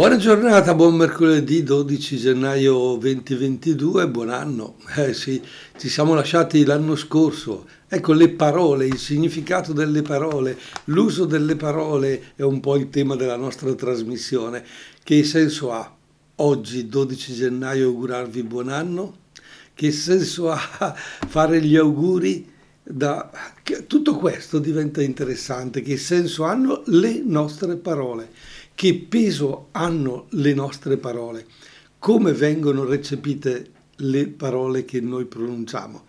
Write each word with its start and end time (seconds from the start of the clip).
Buona 0.00 0.16
giornata, 0.16 0.74
buon 0.74 0.94
mercoledì 0.94 1.62
12 1.62 2.16
gennaio 2.16 2.96
2022, 2.96 4.08
buon 4.08 4.30
anno. 4.30 4.76
Eh 4.96 5.12
sì, 5.12 5.42
ci 5.76 5.90
siamo 5.90 6.14
lasciati 6.14 6.64
l'anno 6.64 6.96
scorso. 6.96 7.66
Ecco 7.86 8.14
le 8.14 8.30
parole, 8.30 8.86
il 8.86 8.96
significato 8.96 9.74
delle 9.74 10.00
parole, 10.00 10.56
l'uso 10.84 11.26
delle 11.26 11.54
parole 11.54 12.32
è 12.34 12.40
un 12.40 12.60
po' 12.60 12.76
il 12.76 12.88
tema 12.88 13.14
della 13.14 13.36
nostra 13.36 13.74
trasmissione. 13.74 14.64
Che 15.04 15.22
senso 15.22 15.70
ha 15.70 15.94
oggi 16.36 16.88
12 16.88 17.34
gennaio 17.34 17.88
augurarvi 17.88 18.42
buon 18.42 18.70
anno? 18.70 19.16
Che 19.74 19.92
senso 19.92 20.50
ha 20.50 20.94
fare 21.28 21.60
gli 21.60 21.76
auguri? 21.76 22.50
Da... 22.82 23.30
Tutto 23.86 24.16
questo 24.16 24.60
diventa 24.60 25.02
interessante. 25.02 25.82
Che 25.82 25.98
senso 25.98 26.44
hanno 26.44 26.84
le 26.86 27.20
nostre 27.22 27.76
parole? 27.76 28.30
Che 28.80 28.94
peso 28.94 29.68
hanno 29.72 30.24
le 30.30 30.54
nostre 30.54 30.96
parole, 30.96 31.44
come 31.98 32.32
vengono 32.32 32.82
recepite 32.84 33.72
le 33.96 34.26
parole 34.26 34.86
che 34.86 35.02
noi 35.02 35.26
pronunciamo. 35.26 36.04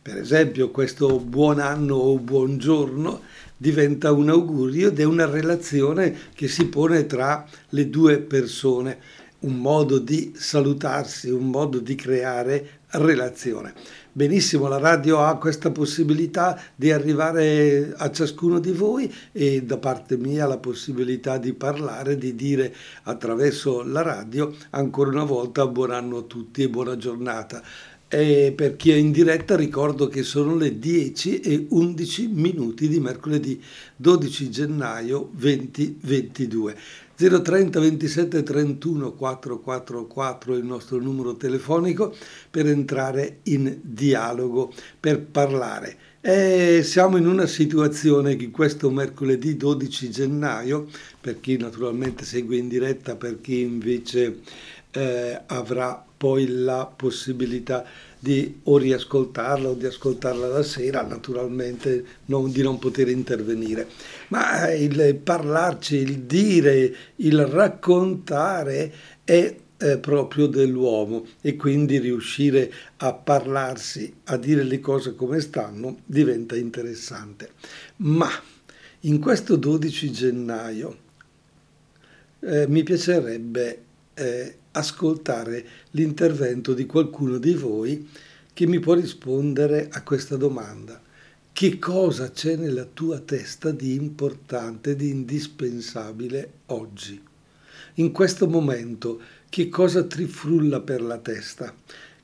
Per 0.00 0.18
esempio 0.18 0.70
questo 0.70 1.18
buon 1.18 1.58
anno 1.58 1.96
o 1.96 2.16
buongiorno 2.18 3.22
diventa 3.56 4.12
un 4.12 4.28
augurio 4.28 4.86
ed 4.86 5.00
è 5.00 5.02
una 5.02 5.26
relazione 5.26 6.16
che 6.32 6.46
si 6.46 6.66
pone 6.66 7.06
tra 7.06 7.44
le 7.70 7.90
due 7.90 8.18
persone, 8.20 8.98
un 9.40 9.56
modo 9.56 9.98
di 9.98 10.32
salutarsi, 10.36 11.28
un 11.28 11.50
modo 11.50 11.80
di 11.80 11.96
creare 11.96 12.82
relazione. 12.90 13.74
Benissimo, 14.14 14.68
la 14.68 14.76
radio 14.76 15.20
ha 15.20 15.38
questa 15.38 15.70
possibilità 15.70 16.62
di 16.76 16.90
arrivare 16.92 17.94
a 17.96 18.10
ciascuno 18.10 18.58
di 18.58 18.70
voi 18.70 19.10
e 19.32 19.62
da 19.62 19.78
parte 19.78 20.18
mia 20.18 20.46
la 20.46 20.58
possibilità 20.58 21.38
di 21.38 21.54
parlare, 21.54 22.18
di 22.18 22.34
dire 22.34 22.74
attraverso 23.04 23.82
la 23.82 24.02
radio 24.02 24.54
ancora 24.68 25.08
una 25.08 25.24
volta 25.24 25.66
buon 25.66 25.92
anno 25.92 26.18
a 26.18 26.22
tutti 26.24 26.62
e 26.62 26.68
buona 26.68 26.98
giornata. 26.98 27.62
E 28.06 28.52
per 28.54 28.76
chi 28.76 28.90
è 28.90 28.96
in 28.96 29.12
diretta 29.12 29.56
ricordo 29.56 30.08
che 30.08 30.22
sono 30.22 30.56
le 30.56 30.78
10 30.78 31.40
e 31.40 31.66
11 31.70 32.28
minuti 32.34 32.88
di 32.88 33.00
mercoledì 33.00 33.58
12 33.96 34.50
gennaio 34.50 35.30
2022. 35.32 36.76
030 37.28 37.78
27 37.80 38.42
31 38.42 39.12
444 39.12 40.54
è 40.54 40.58
il 40.58 40.64
nostro 40.64 40.98
numero 40.98 41.36
telefonico 41.36 42.14
per 42.50 42.66
entrare 42.66 43.38
in 43.44 43.78
dialogo, 43.82 44.72
per 44.98 45.20
parlare. 45.20 45.96
E 46.20 46.82
siamo 46.84 47.16
in 47.16 47.26
una 47.26 47.46
situazione 47.46 48.36
che 48.36 48.50
questo 48.50 48.90
mercoledì 48.90 49.56
12 49.56 50.10
gennaio, 50.10 50.88
per 51.20 51.40
chi 51.40 51.56
naturalmente 51.56 52.24
segue 52.24 52.56
in 52.56 52.68
diretta, 52.68 53.16
per 53.16 53.40
chi 53.40 53.60
invece 53.60 54.40
eh, 54.92 55.40
avrà 55.46 56.04
poi 56.16 56.46
la 56.46 56.86
possibilità 56.86 57.84
di 57.84 58.11
o 58.64 58.76
riascoltarla 58.76 59.70
o 59.70 59.74
di 59.74 59.86
ascoltarla 59.86 60.46
la 60.46 60.62
sera, 60.62 61.02
naturalmente 61.02 62.04
non, 62.26 62.50
di 62.52 62.62
non 62.62 62.78
poter 62.78 63.08
intervenire. 63.08 63.88
Ma 64.28 64.72
il 64.72 65.16
parlarci, 65.16 65.96
il 65.96 66.20
dire, 66.20 66.94
il 67.16 67.44
raccontare 67.46 68.92
è 69.24 69.56
eh, 69.82 69.98
proprio 69.98 70.46
dell'uomo 70.46 71.26
e 71.40 71.56
quindi 71.56 71.98
riuscire 71.98 72.72
a 72.98 73.12
parlarsi, 73.12 74.14
a 74.24 74.36
dire 74.36 74.62
le 74.62 74.78
cose 74.78 75.16
come 75.16 75.40
stanno, 75.40 75.98
diventa 76.06 76.56
interessante. 76.56 77.50
Ma 77.96 78.30
in 79.00 79.18
questo 79.18 79.56
12 79.56 80.12
gennaio 80.12 80.98
eh, 82.40 82.68
mi 82.68 82.84
piacerebbe 82.84 83.82
eh, 84.14 84.56
ascoltare 84.72 85.64
l'intervento 85.92 86.74
di 86.74 86.86
qualcuno 86.86 87.38
di 87.38 87.54
voi 87.54 88.08
che 88.52 88.66
mi 88.66 88.78
può 88.80 88.94
rispondere 88.94 89.88
a 89.90 90.02
questa 90.02 90.36
domanda. 90.36 91.00
Che 91.52 91.78
cosa 91.78 92.30
c'è 92.30 92.56
nella 92.56 92.86
tua 92.92 93.18
testa 93.18 93.70
di 93.70 93.94
importante, 93.94 94.96
di 94.96 95.10
indispensabile 95.10 96.52
oggi? 96.66 97.20
In 97.96 98.10
questo 98.10 98.48
momento, 98.48 99.20
che 99.48 99.68
cosa 99.68 100.02
trifrulla 100.04 100.80
per 100.80 101.02
la 101.02 101.18
testa? 101.18 101.74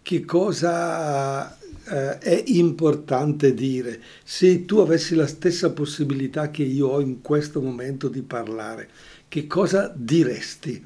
Che 0.00 0.24
cosa 0.24 1.58
eh, 1.58 2.18
è 2.18 2.42
importante 2.46 3.52
dire? 3.52 4.00
Se 4.24 4.64
tu 4.64 4.78
avessi 4.78 5.14
la 5.14 5.26
stessa 5.26 5.72
possibilità 5.72 6.50
che 6.50 6.62
io 6.62 6.88
ho 6.88 7.00
in 7.00 7.20
questo 7.20 7.60
momento 7.60 8.08
di 8.08 8.22
parlare, 8.22 8.88
che 9.28 9.46
cosa 9.46 9.92
diresti? 9.94 10.82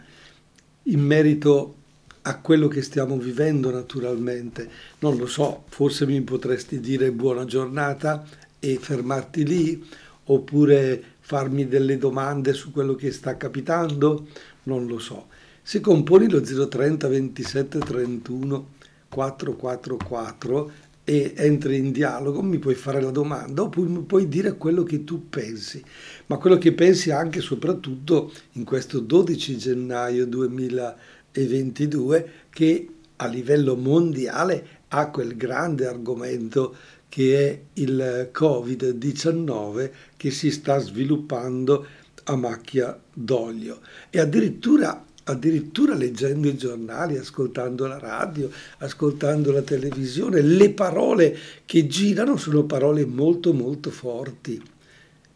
In 0.84 1.00
merito 1.00 1.76
a 2.22 2.38
quello 2.38 2.69
che 2.69 2.82
stiamo 2.82 3.16
vivendo 3.16 3.70
naturalmente. 3.70 4.69
Non 5.00 5.16
lo 5.16 5.26
so, 5.26 5.65
forse 5.69 6.06
mi 6.06 6.20
potresti 6.22 6.81
dire 6.81 7.10
buona 7.10 7.44
giornata 7.44 8.25
e 8.59 8.78
fermarti 8.81 9.44
lì, 9.44 9.84
oppure 10.25 11.03
farmi 11.20 11.66
delle 11.66 11.98
domande 11.98 12.53
su 12.53 12.70
quello 12.70 12.94
che 12.94 13.10
sta 13.10 13.37
capitando, 13.37 14.26
non 14.65 14.87
lo 14.87 14.98
so. 14.98 15.26
Se 15.62 15.81
componi 15.81 16.28
lo 16.28 16.41
030 16.41 17.09
27 17.09 17.78
31 17.78 18.66
444 19.09 20.72
e 21.04 21.32
entri 21.36 21.78
in 21.78 21.90
dialogo, 21.90 22.42
mi 22.42 22.58
puoi 22.58 22.74
fare 22.74 23.00
la 23.00 23.10
domanda 23.10 23.62
oppure 23.62 23.88
mi 23.88 24.02
puoi 24.02 24.28
dire 24.28 24.56
quello 24.56 24.82
che 24.84 25.04
tu 25.04 25.28
pensi, 25.28 25.82
ma 26.26 26.36
quello 26.36 26.58
che 26.58 26.72
pensi 26.72 27.10
anche 27.10 27.40
e 27.40 27.42
soprattutto 27.42 28.32
in 28.52 28.62
questo 28.64 29.00
12 29.00 29.58
gennaio 29.58 30.26
2022 30.26 32.30
che 32.50 32.88
a 33.16 33.26
livello 33.26 33.74
mondiale 33.76 34.80
ha 34.88 35.10
quel 35.10 35.36
grande 35.36 35.86
argomento 35.86 36.74
che 37.08 37.48
è 37.48 37.60
il 37.74 38.30
Covid-19 38.32 39.90
che 40.16 40.30
si 40.30 40.50
sta 40.50 40.78
sviluppando 40.78 41.84
a 42.24 42.36
macchia 42.36 42.98
d'olio. 43.12 43.80
E 44.08 44.20
addirittura 44.20 45.04
addirittura 45.25 45.94
leggendo 45.94 46.49
i 46.49 46.56
giornali, 46.56 47.16
ascoltando 47.16 47.87
la 47.87 47.99
radio, 47.99 48.50
ascoltando 48.78 49.53
la 49.53 49.62
televisione, 49.62 50.41
le 50.41 50.71
parole 50.71 51.37
che 51.65 51.87
girano 51.87 52.37
sono 52.37 52.65
parole 52.65 53.05
molto 53.05 53.53
molto 53.53 53.91
forti. 53.91 54.61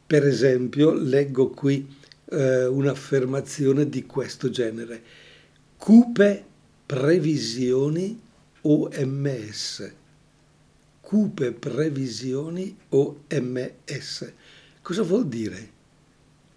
Per 0.06 0.26
esempio, 0.26 0.92
leggo 0.92 1.50
qui 1.50 1.86
eh, 2.30 2.66
un'affermazione 2.66 3.88
di 3.88 4.06
questo 4.06 4.50
genere. 4.50 5.02
Cupe 5.76 6.44
previsioni 6.86 8.20
OMS. 8.62 9.92
Cupe 11.00 11.52
previsioni 11.52 12.76
OMS. 12.88 14.32
Cosa 14.82 15.02
vuol 15.02 15.28
dire? 15.28 15.74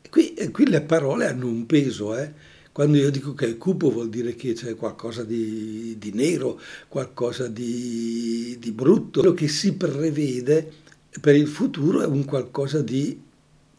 Qui, 0.09 0.33
qui 0.51 0.67
le 0.67 0.81
parole 0.81 1.27
hanno 1.27 1.47
un 1.47 1.67
peso, 1.67 2.17
eh? 2.17 2.31
Quando 2.79 2.95
io 2.95 3.09
dico 3.09 3.33
che 3.33 3.45
è 3.45 3.57
cupo 3.57 3.91
vuol 3.91 4.07
dire 4.07 4.35
che 4.35 4.53
c'è 4.53 4.73
qualcosa 4.77 5.25
di, 5.25 5.97
di 5.97 6.13
nero, 6.13 6.57
qualcosa 6.87 7.49
di, 7.49 8.55
di 8.57 8.71
brutto. 8.71 9.19
Quello 9.19 9.35
che 9.35 9.49
si 9.49 9.73
prevede 9.73 10.71
per 11.19 11.35
il 11.35 11.49
futuro 11.49 12.01
è 12.01 12.05
un 12.05 12.23
qualcosa 12.23 12.81
di 12.81 13.21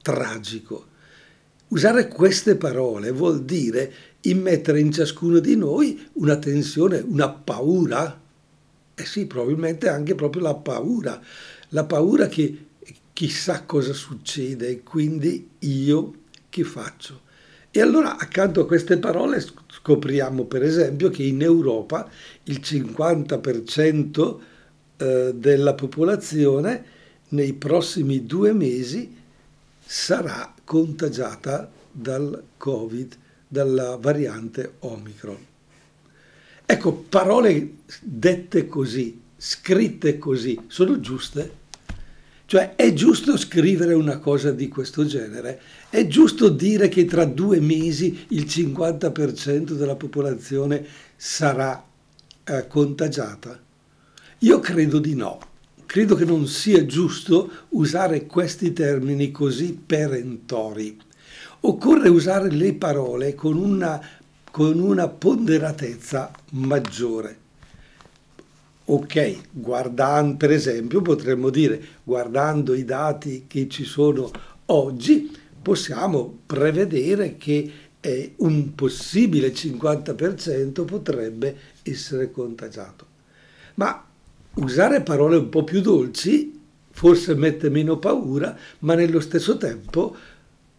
tragico. 0.03 0.85
Usare 1.69 2.09
queste 2.09 2.57
parole 2.57 3.11
vuol 3.11 3.43
dire 3.43 3.91
immettere 4.21 4.81
in 4.81 4.93
ciascuno 4.93 5.39
di 5.39 5.57
noi 5.57 6.07
una 6.17 6.37
tensione, 6.37 6.99
una 6.99 7.31
paura. 7.31 8.21
Eh 8.95 9.05
sì, 9.07 9.25
probabilmente 9.25 9.89
anche 9.89 10.15
proprio 10.15 10.43
la 10.43 10.57
paura. 10.57 11.19
La 11.71 11.85
paura 11.85 12.27
che 12.27 12.67
chissà 13.15 13.63
cosa 13.63 13.95
succede 13.95 14.83
quindi 14.83 15.49
io 15.61 16.15
che 16.51 16.65
faccio? 16.65 17.29
E 17.73 17.81
allora 17.81 18.17
accanto 18.17 18.63
a 18.63 18.67
queste 18.67 18.99
parole 18.99 19.41
scopriamo 19.41 20.45
per 20.45 20.65
esempio 20.65 21.09
che 21.09 21.23
in 21.23 21.41
Europa 21.41 22.09
il 22.45 22.61
50% 22.61 24.39
eh, 24.97 25.33
della 25.35 25.75
popolazione 25.75 26.85
nei 27.29 27.53
prossimi 27.53 28.27
due 28.27 28.53
mesi 28.53 29.17
sarà 29.85 30.53
contagiata 30.65 31.71
dal 31.93 32.43
Covid, 32.57 33.17
dalla 33.47 33.97
variante 33.97 34.75
Omicron. 34.81 35.47
Ecco, 36.67 36.93
parole 36.93 37.77
dette 38.01 38.67
così, 38.67 39.21
scritte 39.37 40.19
così, 40.19 40.61
sono 40.67 41.01
giuste? 41.01 41.59
Cioè 42.51 42.75
è 42.75 42.93
giusto 42.95 43.37
scrivere 43.37 43.95
una 43.95 44.19
cosa 44.19 44.51
di 44.51 44.67
questo 44.67 45.07
genere? 45.07 45.61
È 45.89 46.05
giusto 46.09 46.49
dire 46.49 46.89
che 46.89 47.05
tra 47.05 47.25
due 47.25 47.61
mesi 47.61 48.27
il 48.31 48.47
50% 48.47 49.71
della 49.75 49.95
popolazione 49.95 50.85
sarà 51.15 51.81
eh, 52.43 52.67
contagiata? 52.67 53.57
Io 54.39 54.59
credo 54.59 54.99
di 54.99 55.15
no. 55.15 55.39
Credo 55.87 56.17
che 56.17 56.25
non 56.25 56.49
sia 56.49 56.85
giusto 56.87 57.49
usare 57.69 58.27
questi 58.27 58.73
termini 58.73 59.31
così 59.31 59.81
perentori. 59.87 60.99
Occorre 61.61 62.09
usare 62.09 62.51
le 62.51 62.75
parole 62.75 63.37
con 63.37 63.57
una 63.59 64.03
con 64.51 64.81
una 64.81 65.07
ponderatezza 65.07 66.33
maggiore. 66.55 67.40
Ok, 68.93 69.53
guardando, 69.53 70.37
per 70.37 70.51
esempio, 70.51 71.01
potremmo 71.01 71.49
dire, 71.51 71.81
guardando 72.03 72.75
i 72.75 72.85
dati 72.85 73.45
che 73.47 73.69
ci 73.69 73.85
sono 73.85 74.29
oggi, 74.67 75.31
possiamo 75.63 76.41
prevedere 76.45 77.37
che 77.37 77.71
eh, 78.01 78.33
un 78.39 78.75
possibile 78.75 79.53
50% 79.53 80.85
potrebbe 80.85 81.57
essere 81.83 82.33
contagiato. 82.33 83.07
Ma 83.75 84.05
usare 84.55 85.03
parole 85.03 85.37
un 85.37 85.51
po' 85.51 85.63
più 85.63 85.81
dolci 85.81 86.59
forse 86.91 87.37
mette 87.37 87.71
meno 87.71 87.97
paura, 87.97 88.59
ma 88.81 88.95
nello 88.95 89.21
stesso 89.21 89.57
tempo 89.57 90.17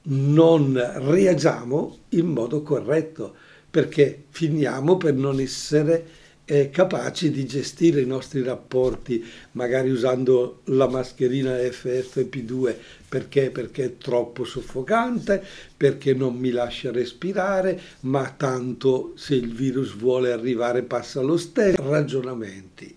non 0.03 0.73
reagiamo 0.73 1.97
in 2.09 2.25
modo 2.25 2.61
corretto, 2.61 3.33
perché 3.69 4.25
finiamo 4.31 4.97
per 4.97 5.13
non 5.13 5.39
essere 5.39 6.19
eh, 6.45 6.69
capaci 6.69 7.31
di 7.31 7.45
gestire 7.45 8.01
i 8.01 8.05
nostri 8.05 8.41
rapporti, 8.43 9.23
magari 9.53 9.89
usando 9.89 10.61
la 10.65 10.87
mascherina 10.87 11.55
FFP2 11.55 12.75
perché? 13.07 13.51
Perché 13.51 13.83
è 13.83 13.97
troppo 13.97 14.43
soffocante, 14.43 15.43
perché 15.75 16.13
non 16.13 16.35
mi 16.35 16.51
lascia 16.51 16.91
respirare, 16.91 17.79
ma 18.01 18.33
tanto 18.35 19.13
se 19.15 19.35
il 19.35 19.53
virus 19.53 19.95
vuole 19.95 20.31
arrivare 20.31 20.83
passa 20.83 21.21
lo 21.21 21.37
stesso. 21.37 21.89
Ragionamenti. 21.89 22.95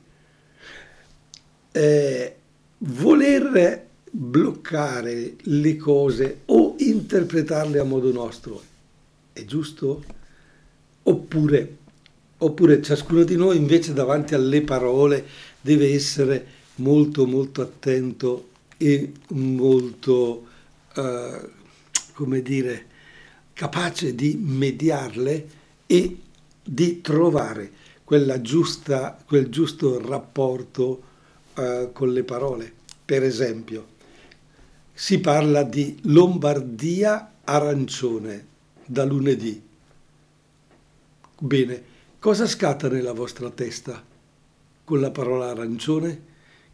Eh, 1.72 2.36
voler 2.78 3.86
bloccare 4.10 5.34
le 5.42 5.76
cose 5.76 6.42
o 6.46 6.76
interpretarle 6.78 7.80
a 7.80 7.84
modo 7.84 8.12
nostro 8.12 8.72
è 9.34 9.44
giusto? 9.44 10.04
Oppure, 11.02 11.78
oppure 12.38 12.82
ciascuno 12.82 13.24
di 13.24 13.36
noi 13.36 13.56
invece 13.56 13.92
davanti 13.92 14.34
alle 14.34 14.62
parole 14.62 15.26
deve 15.60 15.92
essere 15.92 16.46
molto 16.76 17.26
molto 17.26 17.62
attento 17.62 18.48
e 18.76 19.12
molto, 19.28 20.46
eh, 20.94 21.48
come 22.12 22.42
dire, 22.42 22.86
capace 23.52 24.14
di 24.14 24.36
mediarle 24.40 25.48
e 25.86 26.18
di 26.62 27.00
trovare 27.00 27.70
giusta, 28.40 29.18
quel 29.26 29.48
giusto 29.48 30.00
rapporto 30.06 31.02
eh, 31.54 31.90
con 31.92 32.12
le 32.12 32.24
parole. 32.24 32.72
Per 33.04 33.22
esempio, 33.22 33.86
si 34.92 35.18
parla 35.20 35.62
di 35.62 35.98
Lombardia 36.02 37.32
arancione 37.44 38.46
da 38.84 39.04
lunedì. 39.04 39.60
Bene, 41.38 41.82
cosa 42.24 42.46
scatta 42.46 42.88
nella 42.88 43.12
vostra 43.12 43.50
testa 43.50 44.02
con 44.82 44.98
la 44.98 45.10
parola 45.10 45.50
arancione? 45.50 46.22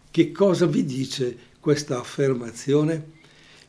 Che 0.09 0.31
cosa 0.31 0.67
vi 0.67 0.85
dice 0.85 1.37
questa 1.59 1.99
affermazione? 1.99 3.19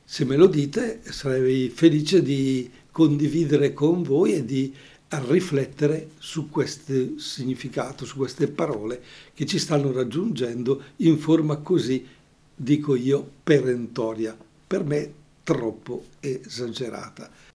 Se 0.05 0.23
me 0.23 0.35
lo 0.35 0.45
dite, 0.45 1.01
sarei 1.03 1.69
felice 1.69 2.21
di 2.21 2.69
condividere 2.91 3.73
con 3.73 4.03
voi 4.03 4.35
e 4.35 4.45
di 4.45 4.71
riflettere 5.07 6.11
su 6.19 6.49
questo 6.49 7.17
significato, 7.17 8.05
su 8.05 8.15
queste 8.15 8.47
parole 8.47 9.01
che 9.33 9.47
ci 9.47 9.57
stanno 9.57 9.91
raggiungendo 9.91 10.83
in 10.97 11.17
forma 11.17 11.55
così, 11.57 12.05
dico 12.53 12.93
io, 12.93 13.27
perentoria, 13.41 14.37
per 14.67 14.83
me 14.83 15.13
troppo 15.41 16.05
esagerata. 16.19 17.50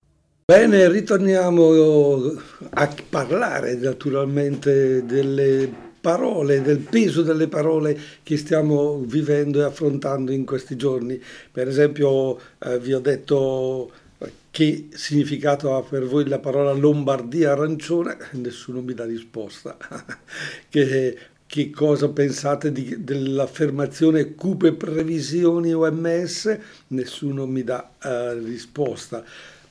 Bene, 0.48 0.88
ritorniamo 0.88 2.38
a 2.70 2.94
parlare 3.08 3.74
naturalmente 3.74 5.04
delle 5.04 5.68
parole, 6.00 6.62
del 6.62 6.78
peso 6.78 7.22
delle 7.22 7.48
parole 7.48 7.98
che 8.22 8.36
stiamo 8.36 9.00
vivendo 9.00 9.58
e 9.58 9.64
affrontando 9.64 10.30
in 10.30 10.44
questi 10.46 10.76
giorni. 10.76 11.20
Per 11.50 11.66
esempio, 11.66 12.38
eh, 12.60 12.78
vi 12.78 12.94
ho 12.94 13.00
detto 13.00 13.90
eh, 14.18 14.30
che 14.52 14.86
significato 14.92 15.74
ha 15.74 15.82
per 15.82 16.04
voi 16.04 16.28
la 16.28 16.38
parola 16.38 16.70
Lombardia 16.70 17.50
arancione, 17.50 18.16
nessuno 18.38 18.82
mi 18.82 18.94
dà 18.94 19.04
risposta. 19.04 19.76
che, 20.70 21.18
che, 21.44 21.70
cosa 21.70 22.08
pensate 22.10 22.70
di, 22.70 23.02
dell'affermazione 23.02 24.36
cupe 24.36 24.74
previsioni 24.74 25.72
OMS? 25.72 26.56
Nessuno 26.86 27.46
mi 27.46 27.64
dà 27.64 27.90
uh, 28.00 28.44
risposta. 28.44 29.24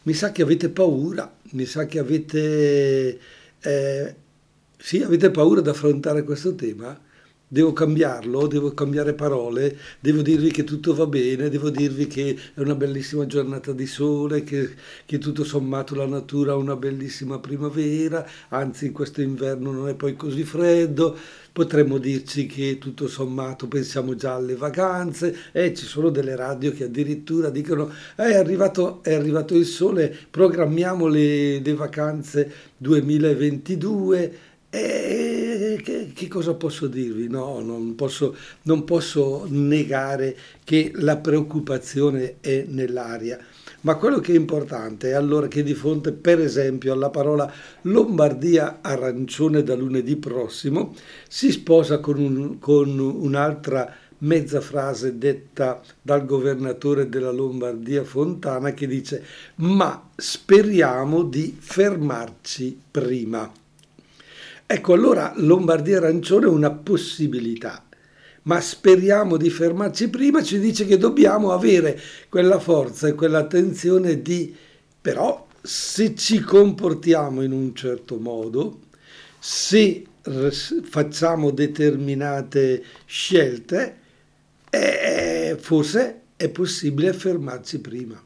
Mi 0.06 0.14
sa 0.14 0.32
che 0.32 0.44
avete 0.44 0.70
paura, 0.70 1.36
mi 1.52 1.66
sa 1.66 1.86
che 1.86 2.00
avete... 2.00 3.20
Eh, 3.60 4.16
sì, 4.78 5.02
avete 5.02 5.32
paura 5.32 5.62
di 5.62 5.70
affrontare 5.70 6.24
questo 6.24 6.54
tema? 6.54 7.00
Devo 7.48 7.74
cambiarlo, 7.74 8.48
devo 8.48 8.74
cambiare 8.74 9.14
parole, 9.14 9.78
devo 10.00 10.24
dirvi 10.24 10.50
che 10.50 10.64
tutto 10.64 10.96
va 10.96 11.06
bene, 11.06 11.48
devo 11.48 11.70
dirvi 11.70 12.08
che 12.08 12.36
è 12.56 12.60
una 12.60 12.74
bellissima 12.74 13.28
giornata 13.28 13.72
di 13.72 13.86
sole, 13.86 14.44
che, 14.44 14.74
che 15.06 15.20
tutto 15.20 15.44
sommato 15.44 15.94
la 15.94 16.08
natura 16.08 16.54
ha 16.54 16.56
una 16.56 16.76
bellissima 16.76 17.38
primavera, 17.38 18.28
anzi 18.50 18.88
in 18.88 18.94
questo 18.94 19.22
inverno 19.22 19.72
non 19.72 19.88
è 19.88 19.94
poi 19.94 20.16
così 20.16 20.44
freddo, 20.44 21.16
potremmo 21.56 22.00
dirci 22.00 22.48
che 22.48 22.80
tutto 22.80 23.08
sommato 23.08 23.68
pensiamo 23.68 24.16
già 24.16 24.34
alle 24.34 24.56
vacanze 24.56 25.34
e 25.52 25.74
ci 25.76 25.86
sono 25.86 26.10
delle 26.10 26.36
radio 26.36 26.72
che 26.72 26.86
addirittura 26.86 27.50
dicono 27.50 27.90
eh, 28.18 28.24
è 28.24 28.36
arrivato, 28.36 29.04
è 29.04 29.14
arrivato 29.14 29.56
il 29.56 29.66
sole, 29.66 30.14
programmiamo 30.30 31.08
le, 31.08 31.60
le 31.60 31.74
vacanze 31.76 32.52
2022 32.76 34.54
e 34.76 35.80
che, 35.82 36.12
che, 36.14 36.28
cosa 36.28 36.54
posso 36.54 36.88
dirvi? 36.88 37.30
No, 37.30 37.60
non 37.62 37.96
posso, 37.96 38.36
non 38.64 38.84
posso 38.84 39.46
negare 39.48 40.36
che 40.64 40.92
la 40.96 41.18
preoccupazione 41.18 42.38
è 42.42 42.66
nell'aria. 42.68 43.40
Ma 43.82 43.96
quello 43.96 44.20
che 44.20 44.34
è 44.34 44.36
importante 44.36 45.10
è 45.10 45.14
allora 45.14 45.48
che 45.48 45.64
di 45.64 45.74
fronte, 45.74 46.12
per 46.12 46.40
esempio, 46.40 46.92
alla 46.92 47.10
parola 47.10 47.52
Lombardia 47.84 48.80
arancione 48.82 49.64
da 49.64 49.76
lunedì 49.76 50.16
prossimo, 50.18 50.94
si 51.28 51.52
sposa 51.52 52.00
con, 52.00 52.20
un, 52.20 52.60
con 52.60 53.00
un'altra 53.00 53.94
mezza 54.20 54.60
frase 54.60 55.18
detta 55.18 55.82
dal 56.02 56.26
governatore 56.26 57.10
della 57.10 57.32
Lombardia 57.32 58.04
Fontana 58.04 58.74
che 58.74 58.88
dice 58.88 59.24
ma 59.56 60.10
speriamo 60.16 61.24
di 61.24 61.56
fermarci 61.60 62.80
prima. 62.90 63.64
Ecco, 64.68 64.94
allora 64.94 65.32
Lombardia 65.36 65.98
Arancione 65.98 66.48
è 66.48 66.50
una 66.50 66.72
possibilità, 66.72 67.86
ma 68.44 68.60
speriamo 68.60 69.38
di 69.38 69.52
fermarci 69.52 70.10
prima, 70.10 70.42
ci 70.42 70.60
dice 70.60 70.88
che 70.88 70.98
dobbiamo 70.98 71.52
avere 71.52 72.00
quella 72.30 72.60
forza 72.60 73.08
e 73.08 73.14
quell'attenzione 73.14 74.24
di, 74.24 74.56
però, 75.00 75.46
se 75.62 76.16
ci 76.16 76.40
comportiamo 76.40 77.44
in 77.44 77.52
un 77.52 77.76
certo 77.76 78.18
modo, 78.18 78.80
se 79.38 80.04
facciamo 80.82 81.52
determinate 81.52 82.84
scelte, 83.06 83.98
eh, 84.72 85.58
forse 85.60 86.22
è 86.36 86.50
possibile 86.50 87.14
fermarci 87.14 87.80
prima. 87.80 88.20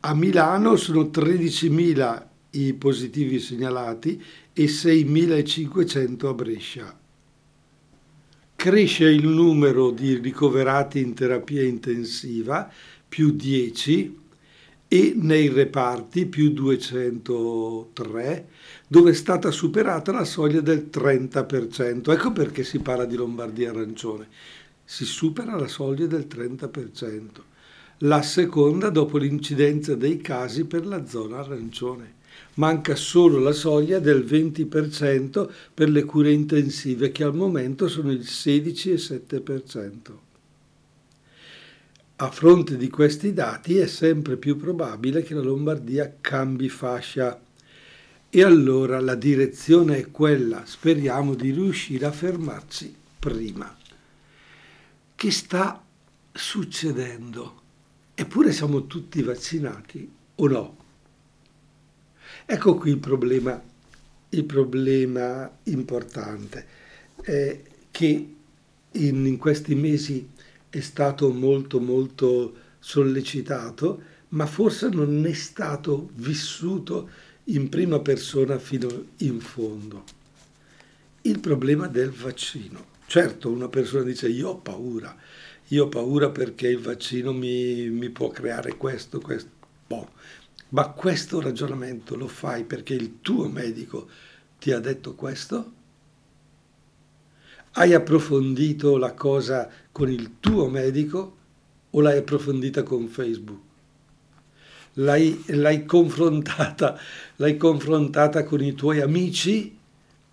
a 0.08 0.14
Milano 0.14 0.76
sono 0.76 1.06
13.000 1.06 2.28
i 2.52 2.74
positivi 2.76 3.40
segnalati 3.40 4.24
e 4.54 4.66
6.500 4.66 6.28
a 6.28 6.34
Brescia. 6.34 7.00
Cresce 8.56 9.10
il 9.10 9.28
numero 9.28 9.90
di 9.90 10.16
ricoverati 10.18 11.00
in 11.00 11.16
terapia 11.16 11.64
intensiva, 11.64 12.72
più 13.10 13.32
10, 13.32 14.20
e 14.88 15.14
nei 15.16 15.50
reparti, 15.50 16.28
più 16.28 16.52
203, 16.52 18.48
dove 18.88 19.10
è 19.10 19.14
stata 19.16 19.50
superata 19.50 20.12
la 20.12 20.24
soglia 20.24 20.62
del 20.62 20.88
30%. 20.92 22.12
Ecco 22.12 22.32
perché 22.32 22.64
si 22.64 22.78
parla 22.78 23.06
di 23.06 23.16
Lombardia 23.16 23.72
arancione. 23.72 24.28
Si 24.84 25.04
supera 25.04 25.58
la 25.58 25.68
soglia 25.68 26.06
del 26.06 26.28
30%. 26.30 27.54
La 28.00 28.22
seconda 28.22 28.90
dopo 28.90 29.18
l'incidenza 29.18 29.96
dei 29.96 30.18
casi 30.18 30.66
per 30.66 30.86
la 30.86 31.06
zona 31.06 31.40
arancione 31.40 32.16
manca 32.56 32.96
solo 32.96 33.40
la 33.40 33.54
soglia 33.54 34.00
del 34.00 34.26
20% 34.26 35.50
per 35.74 35.90
le 35.90 36.04
cure 36.04 36.32
intensive 36.32 37.14
che 37.14 37.24
al 37.24 37.34
momento 37.34 37.88
sono 37.88 38.12
il 38.12 38.20
16,7%. 38.20 39.94
A 42.18 42.32
fronte 42.32 42.78
di 42.78 42.90
questi 42.90 43.34
dati 43.34 43.78
è 43.78 43.88
sempre 43.88 44.38
più 44.38 44.58
probabile 44.58 45.22
che 45.22 45.34
la 45.34 45.42
Lombardia 45.42 46.16
cambi 46.20 46.70
fascia 46.70 47.42
e 48.30 48.44
allora 48.44 49.00
la 49.00 49.16
direzione 49.16 49.98
è 49.98 50.12
quella, 50.12 50.66
speriamo 50.66 51.34
di 51.34 51.52
riuscire 51.52 52.06
a 52.06 52.12
fermarci 52.12 52.94
prima. 53.20 53.74
Che 55.16 55.32
sta 55.32 55.82
succedendo? 56.32 57.64
Eppure 58.18 58.54
siamo 58.54 58.88
tutti 58.88 59.22
vaccinati 59.22 60.10
o 60.36 60.48
no? 60.48 60.78
Ecco 62.46 62.76
qui 62.76 62.92
il 62.92 63.00
problema, 63.00 63.62
il 64.30 64.44
problema 64.46 65.52
importante, 65.64 66.66
eh, 67.24 67.64
che 67.92 68.36
in, 68.92 69.26
in 69.26 69.38
questi 69.38 69.76
mesi 69.76 70.30
è 70.70 70.80
stato 70.80 71.30
molto 71.32 71.82
molto 71.82 72.56
sollecitato, 72.80 74.02
ma 74.30 74.46
forse 74.46 74.88
non 74.90 75.26
è 75.26 75.34
stato 75.34 76.10
vissuto 76.14 77.10
in 77.46 77.68
prima 77.68 78.00
persona 78.00 78.58
fino 78.60 79.08
in 79.18 79.40
fondo. 79.42 80.04
Il 81.22 81.40
problema 81.40 81.88
del 81.88 82.12
vaccino. 82.12 82.94
Certo, 83.08 83.50
una 83.50 83.68
persona 83.68 84.04
dice 84.04 84.30
io 84.30 84.50
ho 84.50 84.58
paura, 84.58 85.16
io 85.70 85.86
ho 85.86 85.90
paura 85.90 86.30
perché 86.30 86.68
il 86.68 86.80
vaccino 86.80 87.34
mi, 87.34 87.90
mi 87.90 88.10
può 88.10 88.30
creare 88.30 88.78
questo, 88.78 89.20
questo. 89.20 89.50
Boh. 89.88 90.10
Ma 90.70 90.90
questo 90.90 91.42
ragionamento 91.42 92.16
lo 92.16 92.28
fai 92.28 92.66
perché 92.66 92.94
il 92.94 93.22
tuo 93.22 93.48
medico 93.48 94.08
ti 94.60 94.72
ha 94.72 94.80
detto 94.80 95.16
questo? 95.16 95.74
Hai 97.74 97.94
approfondito 97.94 98.98
la 98.98 99.14
cosa 99.14 99.70
con 99.92 100.10
il 100.10 100.40
tuo 100.40 100.68
medico 100.70 101.38
o 101.90 102.02
l'hai 102.02 102.18
approfondita 102.18 102.84
con 102.84 103.08
Facebook? 103.08 103.62
L'hai, 104.94 105.44
l'hai, 105.48 105.86
confrontata, 105.86 106.98
l'hai 107.38 107.58
confrontata 107.58 108.44
con 108.44 108.64
i 108.64 108.74
tuoi 108.74 109.02
amici 109.02 109.78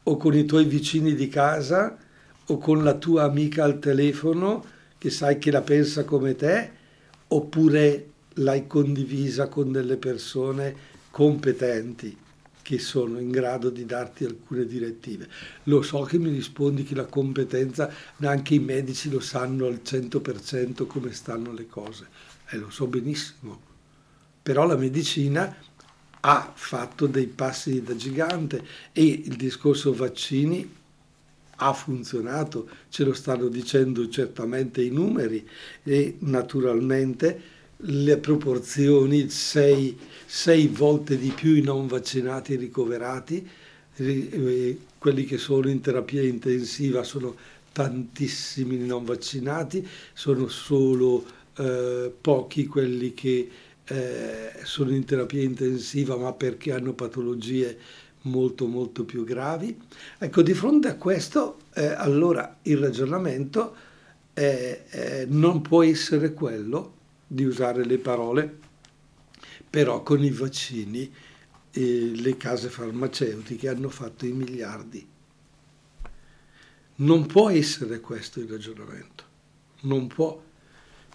o 0.04 0.16
con 0.16 0.34
i 0.34 0.44
tuoi 0.44 0.64
vicini 0.64 1.14
di 1.14 1.28
casa 1.28 1.96
o 2.46 2.58
con 2.58 2.84
la 2.84 2.94
tua 2.94 3.24
amica 3.24 3.64
al 3.64 3.78
telefono 3.78 4.64
che 5.02 5.10
sai 5.10 5.38
che 5.38 5.50
la 5.50 5.62
pensa 5.62 6.04
come 6.04 6.36
te 6.36 6.70
oppure 7.26 8.10
l'hai 8.34 8.68
condivisa 8.68 9.48
con 9.48 9.72
delle 9.72 9.96
persone 9.96 10.76
competenti 11.10 12.16
che 12.62 12.78
sono 12.78 13.18
in 13.18 13.32
grado 13.32 13.68
di 13.68 13.84
darti 13.84 14.24
alcune 14.24 14.64
direttive. 14.64 15.28
Lo 15.64 15.82
so 15.82 16.02
che 16.02 16.18
mi 16.18 16.30
rispondi 16.30 16.84
che 16.84 16.94
la 16.94 17.06
competenza, 17.06 17.92
neanche 18.18 18.54
i 18.54 18.60
medici 18.60 19.10
lo 19.10 19.18
sanno 19.18 19.66
al 19.66 19.80
100% 19.84 20.86
come 20.86 21.12
stanno 21.12 21.52
le 21.52 21.66
cose, 21.66 22.06
e 22.48 22.54
eh, 22.54 22.60
lo 22.60 22.70
so 22.70 22.86
benissimo, 22.86 23.60
però 24.40 24.68
la 24.68 24.76
medicina 24.76 25.52
ha 26.20 26.52
fatto 26.54 27.08
dei 27.08 27.26
passi 27.26 27.82
da 27.82 27.96
gigante 27.96 28.64
e 28.92 29.02
il 29.02 29.34
discorso 29.34 29.92
vaccini 29.92 30.80
ha 31.66 31.72
funzionato, 31.72 32.68
ce 32.88 33.04
lo 33.04 33.12
stanno 33.12 33.48
dicendo 33.48 34.08
certamente 34.08 34.82
i 34.82 34.90
numeri 34.90 35.46
e 35.82 36.16
naturalmente 36.20 37.50
le 37.84 38.18
proporzioni, 38.18 39.28
sei, 39.28 39.96
volte 40.68 41.18
di 41.18 41.30
più 41.30 41.54
i 41.54 41.62
non 41.62 41.86
vaccinati 41.86 42.56
ricoverati, 42.56 43.48
eh, 43.96 44.78
quelli 44.98 45.24
che 45.24 45.38
sono 45.38 45.68
in 45.68 45.80
terapia 45.80 46.22
intensiva 46.22 47.02
sono 47.02 47.34
tantissimi 47.72 48.78
non 48.78 49.04
vaccinati, 49.04 49.86
sono 50.12 50.48
solo 50.48 51.24
eh, 51.56 52.12
pochi 52.20 52.66
quelli 52.66 53.14
che 53.14 53.50
eh, 53.84 54.52
sono 54.62 54.94
in 54.94 55.04
terapia 55.04 55.42
intensiva 55.42 56.16
ma 56.16 56.32
perché 56.32 56.72
hanno 56.72 56.92
patologie 56.92 57.76
molto 58.22 58.66
molto 58.66 59.04
più 59.04 59.24
gravi. 59.24 59.78
Ecco, 60.18 60.42
di 60.42 60.54
fronte 60.54 60.88
a 60.88 60.96
questo, 60.96 61.58
eh, 61.74 61.86
allora 61.86 62.58
il 62.62 62.78
ragionamento 62.78 63.76
non 64.34 65.60
può 65.60 65.82
essere 65.82 66.32
quello 66.32 66.94
di 67.26 67.44
usare 67.44 67.84
le 67.84 67.98
parole, 67.98 68.58
però 69.68 70.02
con 70.02 70.22
i 70.22 70.30
vaccini 70.30 71.10
eh, 71.70 72.12
le 72.14 72.36
case 72.36 72.68
farmaceutiche 72.68 73.68
hanno 73.68 73.88
fatto 73.88 74.26
i 74.26 74.32
miliardi. 74.32 75.06
Non 76.94 77.26
può 77.26 77.48
essere 77.48 78.00
questo 78.00 78.40
il 78.40 78.48
ragionamento, 78.48 79.24
non 79.82 80.06
può, 80.06 80.40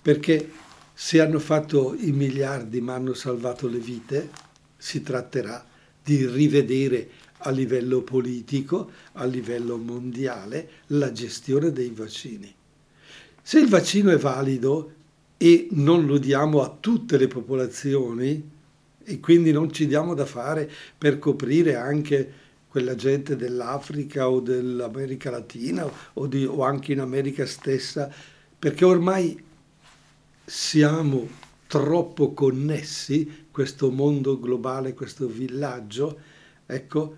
perché 0.01 0.51
se 0.93 1.21
hanno 1.21 1.37
fatto 1.37 1.95
i 1.95 2.11
miliardi 2.11 2.81
ma 2.81 2.95
hanno 2.95 3.13
salvato 3.13 3.67
le 3.67 3.77
vite, 3.77 4.29
si 4.75 5.03
tratterà 5.03 5.63
di 6.07 6.25
rivedere 6.25 7.09
a 7.39 7.49
livello 7.49 8.01
politico, 8.01 8.89
a 9.13 9.25
livello 9.25 9.75
mondiale, 9.75 10.69
la 10.87 11.11
gestione 11.11 11.73
dei 11.73 11.91
vaccini. 11.93 12.53
Se 13.41 13.59
il 13.59 13.67
vaccino 13.67 14.09
è 14.11 14.17
valido, 14.17 14.93
e 15.35 15.67
non 15.71 16.05
lo 16.05 16.17
diamo 16.17 16.63
a 16.63 16.75
tutte 16.79 17.17
le 17.17 17.27
popolazioni 17.27 18.49
e 19.03 19.19
quindi 19.19 19.51
non 19.51 19.71
ci 19.71 19.85
diamo 19.85 20.13
da 20.13 20.25
fare 20.25 20.69
per 20.97 21.19
coprire 21.19 21.75
anche 21.75 22.33
quella 22.69 22.95
gente 22.95 23.35
dell'Africa 23.35 24.29
o 24.29 24.39
dell'America 24.39 25.29
Latina 25.29 25.89
o, 26.13 26.25
di, 26.25 26.45
o 26.45 26.63
anche 26.63 26.93
in 26.93 27.01
America 27.01 27.45
stessa, 27.45 28.09
perché 28.57 28.83
ormai 28.83 29.39
siamo 30.43 31.45
troppo 31.67 32.33
connessi, 32.33 33.45
questo 33.51 33.91
mondo 33.91 34.39
globale, 34.39 34.93
questo 34.93 35.27
villaggio, 35.27 36.19
ecco, 36.65 37.15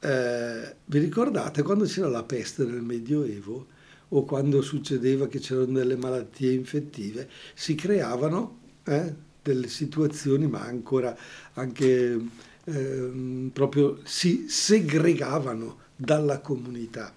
eh, 0.00 0.76
vi 0.84 0.98
ricordate 0.98 1.62
quando 1.62 1.84
c'era 1.84 2.08
la 2.08 2.22
peste 2.22 2.64
nel 2.64 2.82
Medioevo? 2.82 3.76
o 4.10 4.24
quando 4.24 4.62
succedeva 4.62 5.26
che 5.28 5.38
c'erano 5.38 5.72
delle 5.72 5.96
malattie 5.96 6.52
infettive, 6.52 7.28
si 7.54 7.74
creavano 7.74 8.58
eh, 8.84 9.14
delle 9.42 9.68
situazioni, 9.68 10.46
ma 10.46 10.60
ancora 10.62 11.16
anche 11.54 12.18
eh, 12.64 13.50
proprio 13.52 14.00
si 14.04 14.46
segregavano 14.48 15.78
dalla 15.94 16.40
comunità. 16.40 17.12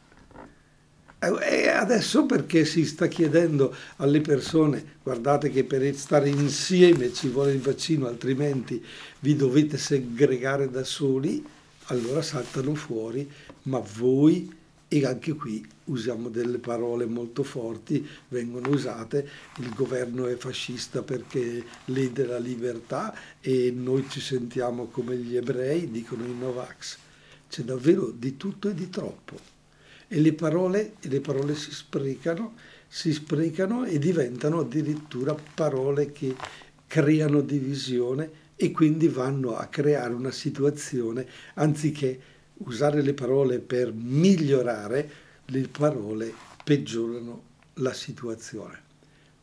E 1.23 1.67
adesso 1.69 2.25
perché 2.25 2.65
si 2.65 2.83
sta 2.83 3.05
chiedendo 3.05 3.75
alle 3.97 4.21
persone, 4.21 4.97
guardate 5.03 5.51
che 5.51 5.63
per 5.63 5.95
stare 5.95 6.29
insieme 6.29 7.13
ci 7.13 7.27
vuole 7.27 7.51
il 7.51 7.59
vaccino, 7.59 8.07
altrimenti 8.07 8.83
vi 9.19 9.35
dovete 9.35 9.77
segregare 9.77 10.71
da 10.71 10.83
soli, 10.83 11.45
allora 11.85 12.23
saltano 12.23 12.73
fuori, 12.73 13.29
ma 13.63 13.77
voi 13.99 14.51
e 14.87 15.05
anche 15.05 15.33
qui 15.33 15.63
usiamo 15.85 16.27
delle 16.29 16.57
parole 16.57 17.05
molto 17.05 17.43
forti, 17.43 18.03
vengono 18.29 18.69
usate, 18.69 19.29
il 19.59 19.71
governo 19.75 20.25
è 20.25 20.35
fascista 20.37 21.03
perché 21.03 21.63
lede 21.85 22.25
la 22.25 22.39
libertà 22.39 23.15
e 23.39 23.71
noi 23.71 24.07
ci 24.09 24.19
sentiamo 24.19 24.87
come 24.87 25.17
gli 25.17 25.37
ebrei, 25.37 25.91
dicono 25.91 26.25
i 26.25 26.35
Novax. 26.35 26.97
C'è 27.47 27.61
davvero 27.61 28.09
di 28.09 28.37
tutto 28.37 28.69
e 28.69 28.73
di 28.73 28.89
troppo. 28.89 29.50
E 30.13 30.19
le 30.19 30.33
parole, 30.33 30.95
e 30.99 31.07
le 31.07 31.21
parole 31.21 31.55
si 31.55 31.71
sprecano, 31.71 32.55
si 32.85 33.13
sprecano 33.13 33.85
e 33.85 33.97
diventano 33.97 34.59
addirittura 34.59 35.33
parole 35.55 36.11
che 36.11 36.35
creano 36.85 37.39
divisione 37.39 38.29
e 38.57 38.71
quindi 38.71 39.07
vanno 39.07 39.55
a 39.55 39.67
creare 39.67 40.13
una 40.13 40.31
situazione 40.31 41.25
anziché 41.53 42.19
usare 42.57 43.01
le 43.01 43.13
parole 43.13 43.59
per 43.59 43.93
migliorare, 43.93 45.09
le 45.45 45.69
parole 45.69 46.33
peggiorano 46.61 47.43
la 47.75 47.93
situazione. 47.93 48.79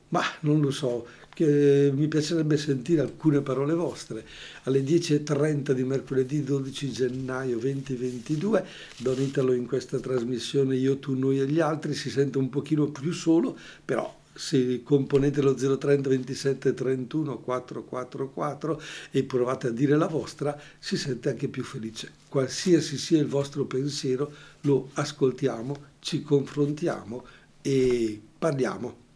Ma 0.09 0.23
non 0.41 0.61
lo 0.61 0.71
so, 0.71 1.07
mi 1.45 2.09
piacerebbe 2.09 2.57
sentire 2.57 3.01
alcune 3.01 3.41
parole 3.41 3.75
vostre. 3.75 4.25
Alle 4.65 4.81
10.30 4.81 5.73
di 5.73 5.85
mercoledì 5.85 6.43
12 6.43 6.91
gennaio 6.93 7.59
2022, 7.59 8.65
Don 8.99 9.21
Italo 9.21 9.53
in 9.53 9.67
questa 9.67 9.99
trasmissione 9.99 10.77
Io, 10.77 10.99
tu, 10.99 11.15
noi 11.19 11.41
e 11.41 11.47
gli 11.47 11.61
altri 11.61 11.95
si 11.95 12.11
sente 12.11 12.39
un 12.39 12.49
pochino 12.49 12.87
più 12.87 13.13
solo, 13.13 13.57
però 13.85 14.17
se 14.39 14.83
componete 14.85 15.43
lo 15.43 15.55
030 15.55 16.09
27 16.09 16.73
31 16.73 17.39
444 17.39 18.81
e 19.11 19.25
provate 19.25 19.67
a 19.67 19.71
dire 19.71 19.97
la 19.97 20.07
vostra, 20.07 20.59
si 20.79 20.97
sente 20.97 21.31
anche 21.31 21.49
più 21.49 21.65
felice. 21.65 22.13
Qualsiasi 22.29 22.97
sia 22.99 23.19
il 23.19 23.27
vostro 23.27 23.65
pensiero, 23.65 24.33
lo 24.61 24.91
ascoltiamo, 24.95 25.77
ci 25.99 26.23
confrontiamo 26.23 27.25
e 27.61 28.21
parliamo. 28.39 29.08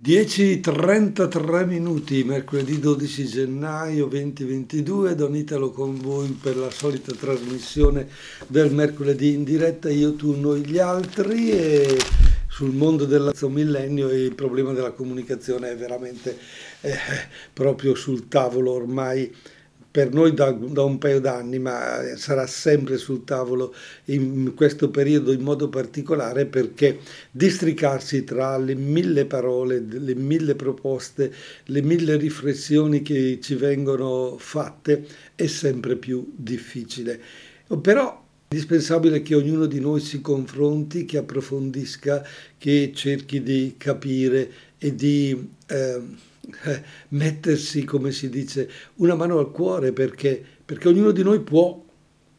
10.33 0.00 1.66
minuti, 1.66 2.22
mercoledì 2.22 2.78
12 2.78 3.26
gennaio 3.26 4.06
2022, 4.06 5.16
Don 5.16 5.34
Italo 5.34 5.72
con 5.72 5.98
voi 6.00 6.28
per 6.40 6.56
la 6.56 6.70
solita 6.70 7.12
trasmissione 7.12 8.06
del 8.46 8.72
mercoledì 8.72 9.34
in 9.34 9.42
diretta, 9.42 9.90
io, 9.90 10.14
tu, 10.14 10.38
noi, 10.38 10.64
gli 10.64 10.78
altri. 10.78 11.50
E 11.50 11.98
sul 12.46 12.74
mondo 12.74 13.06
del 13.06 13.32
millennio 13.48 14.08
il 14.10 14.36
problema 14.36 14.72
della 14.72 14.92
comunicazione 14.92 15.72
è 15.72 15.76
veramente 15.76 16.38
eh, 16.80 16.94
proprio 17.52 17.96
sul 17.96 18.28
tavolo 18.28 18.70
ormai 18.70 19.34
per 19.98 20.12
noi 20.12 20.32
da, 20.32 20.52
da, 20.52 20.84
un 20.84 20.96
paio 20.96 21.18
d'anni, 21.18 21.58
ma 21.58 22.00
sarà 22.14 22.46
sempre 22.46 22.98
sul 22.98 23.24
tavolo 23.24 23.74
in 24.04 24.52
questo 24.54 24.90
periodo 24.90 25.32
in 25.32 25.40
modo 25.40 25.68
particolare 25.68 26.46
perché 26.46 27.00
districarsi 27.32 28.22
tra 28.22 28.56
le 28.58 28.76
mille 28.76 29.24
parole, 29.24 29.80
le 29.80 30.14
mille 30.14 30.54
proposte, 30.54 31.34
le 31.64 31.82
mille 31.82 32.16
riflessioni 32.16 33.02
che 33.02 33.40
ci 33.42 33.56
vengono 33.56 34.36
fatte 34.38 35.04
è 35.34 35.48
sempre 35.48 35.96
più 35.96 36.32
difficile. 36.36 37.20
Però 37.82 38.24
indispensabile 38.50 39.20
che 39.22 39.34
ognuno 39.34 39.66
di 39.66 39.80
noi 39.80 39.98
si 39.98 40.20
confronti, 40.20 41.06
che 41.06 41.18
approfondisca, 41.18 42.24
che 42.56 42.92
cerchi 42.94 43.42
di 43.42 43.74
capire 43.76 44.48
e 44.78 44.94
di 44.94 45.48
eh, 45.66 46.00
mettersi, 47.08 47.84
come 47.84 48.12
si 48.12 48.28
dice, 48.28 48.68
una 48.96 49.14
mano 49.14 49.38
al 49.38 49.50
cuore 49.50 49.92
perché, 49.92 50.42
perché 50.64 50.88
ognuno 50.88 51.10
di 51.10 51.22
noi 51.22 51.40
può, 51.40 51.84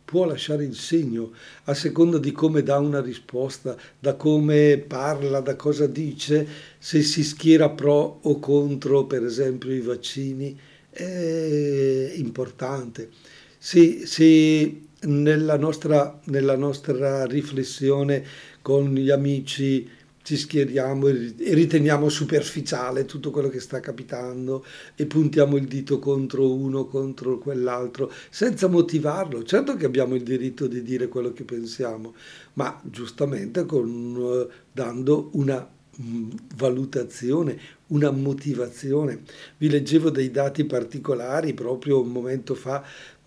può 0.06 0.26
lasciare 0.26 0.64
il 0.64 0.76
segno 0.76 1.32
a 1.66 1.74
seconda 1.74 2.18
di 2.18 2.32
come 2.32 2.64
dà 2.64 2.78
una 2.80 3.02
risposta, 3.02 3.78
da 4.00 4.16
come 4.16 4.84
parla, 4.86 5.40
da 5.40 5.56
cosa 5.56 5.86
dice, 5.86 6.48
se 6.80 7.02
si 7.04 7.24
schiera 7.24 7.70
pro 7.70 8.20
o 8.22 8.40
contro, 8.40 9.06
per 9.06 9.24
esempio, 9.24 9.72
i 9.72 9.82
vaccini, 9.82 10.60
è 10.90 12.14
importante. 12.16 13.10
Se, 13.58 14.06
se 14.06 14.82
nella 15.02 15.58
nostra, 15.58 16.20
nella 16.26 16.56
nostra 16.56 17.26
riflessione 17.26 18.24
con 18.62 18.94
gli 18.94 19.10
amici 19.10 19.88
ci 20.30 20.38
schieriamo 20.38 21.08
e 21.08 21.34
riteniamo 21.56 22.08
superficiale 22.08 23.06
tutto 23.06 23.32
quello 23.32 23.50
che 23.50 23.60
sta 23.60 23.80
capitando 23.80 24.64
e 24.94 25.08
puntiamo 25.08 25.58
il 25.58 25.66
dito 25.66 25.98
contro 25.98 26.54
uno, 26.54 26.86
contro 26.86 27.40
quell'altro, 27.40 28.12
senza 28.30 28.68
motivarlo. 28.68 29.42
Certo 29.42 29.76
che 29.76 29.88
abbiamo 29.88 30.14
il 30.14 30.22
diritto 30.22 30.68
di 30.68 30.84
dire 30.84 31.08
quello 31.08 31.34
che 31.34 31.46
pensiamo, 31.46 32.14
ma 32.54 32.80
giustamente 32.84 33.66
con, 33.66 34.48
dando 34.72 35.32
una 35.34 35.68
mm, 36.00 36.30
valutazione, 36.58 37.60
una 37.88 38.12
motivazione. 38.12 39.22
Vi 39.58 39.68
leggevo 39.68 40.12
dei 40.12 40.30
dati 40.30 40.64
particolari 40.66 41.56
proprio 41.56 42.02
un 42.02 42.12
momento 42.12 42.54
fa 42.54 42.86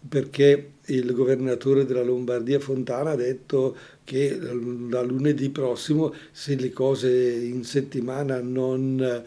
perché 0.09 0.73
il 0.87 1.12
governatore 1.12 1.85
della 1.85 2.03
Lombardia 2.03 2.59
Fontana 2.59 3.11
ha 3.11 3.17
detto 3.17 3.77
che 4.05 4.38
da 4.88 5.03
lunedì 5.03 5.51
prossimo, 5.51 6.15
se 6.31 6.57
le 6.57 6.73
cose 6.73 7.11
in 7.11 7.65
settimana 7.65 8.41
non 8.41 9.01
eh, 9.01 9.23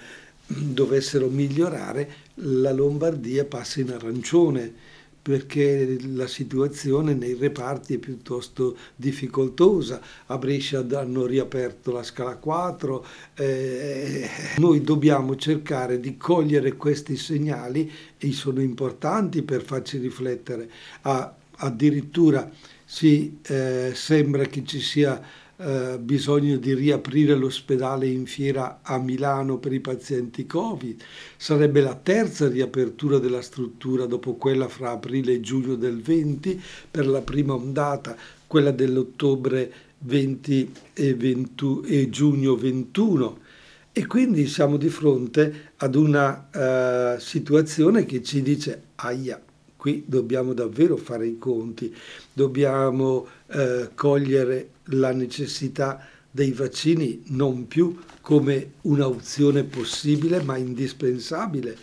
dovessero 0.45 1.27
migliorare, 1.27 2.23
la 2.35 2.71
Lombardia 2.71 3.45
passa 3.45 3.79
in 3.79 3.91
arancione 3.91 4.93
perché 5.25 5.97
la 6.13 6.27
situazione 6.27 7.15
nei 7.15 7.33
reparti 7.33 7.95
è 7.95 7.97
piuttosto 7.97 8.77
difficoltosa. 8.95 9.99
A 10.27 10.37
Brescia 10.37 10.85
hanno 10.91 11.25
riaperto 11.25 11.91
la 11.91 12.03
scala 12.03 12.35
4, 12.35 13.05
eh, 13.33 14.29
noi 14.57 14.81
dobbiamo 14.81 15.35
cercare 15.35 15.99
di 15.99 16.15
cogliere 16.15 16.75
questi 16.75 17.17
segnali 17.17 17.91
e 18.19 18.31
sono 18.33 18.61
importanti 18.61 19.41
per 19.41 19.63
farci 19.63 19.97
riflettere. 19.97 20.69
Ah, 21.01 21.33
addirittura 21.57 22.47
si 22.85 23.39
eh, 23.41 23.91
sembra 23.93 24.45
che 24.45 24.63
ci 24.63 24.79
sia 24.79 25.19
eh, 25.57 25.97
bisogno 25.99 26.57
di 26.57 26.73
riaprire 26.73 27.33
l'ospedale 27.33 28.07
in 28.07 28.25
fiera 28.25 28.79
a 28.81 28.97
Milano 28.97 29.57
per 29.57 29.71
i 29.71 29.79
pazienti 29.79 30.45
Covid. 30.45 31.01
Sarebbe 31.37 31.81
la 31.81 31.95
terza 31.95 32.47
riapertura 32.49 33.19
della 33.19 33.41
struttura 33.41 34.05
dopo 34.05 34.35
quella 34.35 34.67
fra 34.67 34.91
aprile 34.91 35.33
e 35.33 35.39
giugno 35.39 35.75
del 35.75 36.01
20 36.01 36.61
per 36.91 37.07
la 37.07 37.21
prima 37.21 37.53
ondata, 37.53 38.17
quella 38.47 38.71
dell'ottobre 38.71 39.71
20 39.99 40.71
e, 40.93 41.13
20 41.15 41.81
e 41.85 42.09
giugno 42.09 42.55
21. 42.55 43.39
E 43.93 44.05
quindi 44.07 44.47
siamo 44.47 44.75
di 44.75 44.89
fronte 44.89 45.71
ad 45.77 45.95
una 45.95 46.49
uh, 47.15 47.17
situazione 47.17 48.03
che 48.03 48.21
ci 48.21 48.41
dice, 48.41 48.81
aia, 48.95 49.41
qui 49.85 50.03
dobbiamo 50.07 50.53
davvero 50.53 50.97
fare 50.97 51.27
i 51.27 51.37
conti, 51.37 51.93
dobbiamo 52.33 53.27
eh, 53.45 53.89
cogliere 53.93 54.69
la 54.85 55.11
necessità 55.11 56.07
dei 56.31 56.53
vaccini 56.53 57.21
non 57.27 57.67
più 57.67 57.95
come 58.21 58.71
un'opzione 58.81 59.63
possibile 59.63 60.41
ma 60.41 60.57
indispensabile. 60.57 61.77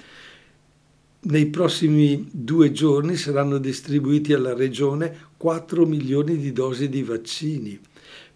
Nei 1.20 1.46
prossimi 1.46 2.28
due 2.32 2.72
giorni 2.72 3.14
saranno 3.14 3.58
distribuiti 3.58 4.32
alla 4.32 4.52
Regione 4.52 5.28
4 5.36 5.86
milioni 5.86 6.38
di 6.38 6.50
dosi 6.50 6.88
di 6.88 7.04
vaccini, 7.04 7.78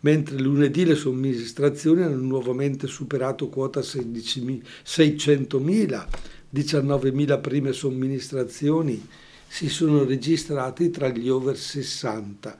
mentre 0.00 0.38
lunedì 0.38 0.84
le 0.84 0.94
somministrazioni 0.94 2.02
hanno 2.02 2.22
nuovamente 2.22 2.86
superato 2.86 3.48
quota 3.48 3.80
600.000, 3.80 6.06
19.000 6.54 7.40
prime 7.40 7.72
somministrazioni 7.72 9.24
si 9.48 9.68
sono 9.68 10.04
registrati 10.04 10.90
tra 10.90 11.08
gli 11.08 11.28
over 11.28 11.56
60. 11.56 12.58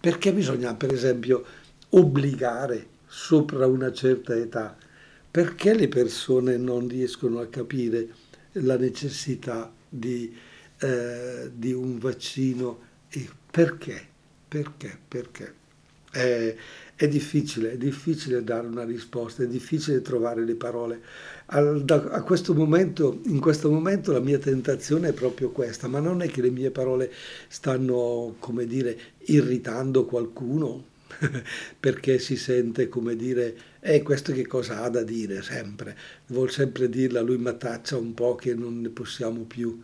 Perché 0.00 0.32
bisogna, 0.32 0.74
per 0.74 0.92
esempio, 0.92 1.44
obbligare 1.90 2.86
sopra 3.06 3.66
una 3.66 3.92
certa 3.92 4.36
età? 4.36 4.76
Perché 5.30 5.74
le 5.74 5.88
persone 5.88 6.56
non 6.56 6.88
riescono 6.88 7.40
a 7.40 7.46
capire 7.46 8.08
la 8.52 8.76
necessità 8.76 9.72
di, 9.88 10.34
eh, 10.78 11.50
di 11.52 11.72
un 11.72 11.98
vaccino 11.98 12.80
e 13.08 13.28
perché? 13.50 14.06
Perché? 14.46 14.98
Perché? 15.08 15.54
È, 16.10 16.56
è, 16.96 17.08
difficile, 17.08 17.72
è 17.72 17.76
difficile 17.76 18.44
dare 18.44 18.66
una 18.66 18.84
risposta, 18.84 19.42
è 19.42 19.46
difficile 19.46 20.00
trovare 20.02 20.44
le 20.44 20.54
parole. 20.54 21.00
Al, 21.46 21.84
da, 21.84 21.96
a 22.10 22.22
questo 22.22 22.54
momento, 22.54 23.20
in 23.24 23.40
questo 23.40 23.70
momento 23.70 24.12
la 24.12 24.20
mia 24.20 24.38
tentazione 24.38 25.08
è 25.08 25.12
proprio 25.12 25.50
questa, 25.50 25.88
ma 25.88 25.98
non 25.98 26.22
è 26.22 26.28
che 26.28 26.40
le 26.40 26.50
mie 26.50 26.70
parole 26.70 27.12
stanno, 27.48 28.36
come 28.38 28.66
dire, 28.66 28.96
irritando 29.26 30.04
qualcuno, 30.04 30.92
perché 31.78 32.18
si 32.18 32.36
sente 32.36 32.88
come 32.88 33.16
dire, 33.16 33.56
eh, 33.80 34.02
questo 34.02 34.32
che 34.32 34.46
cosa 34.46 34.82
ha 34.82 34.88
da 34.88 35.02
dire 35.02 35.42
sempre, 35.42 35.96
vuol 36.28 36.50
sempre 36.50 36.88
dirla, 36.88 37.20
lui 37.20 37.38
mataccia 37.38 37.96
un 37.96 38.14
po' 38.14 38.36
che 38.36 38.54
non 38.54 38.80
ne 38.80 38.88
possiamo 38.88 39.42
più. 39.42 39.82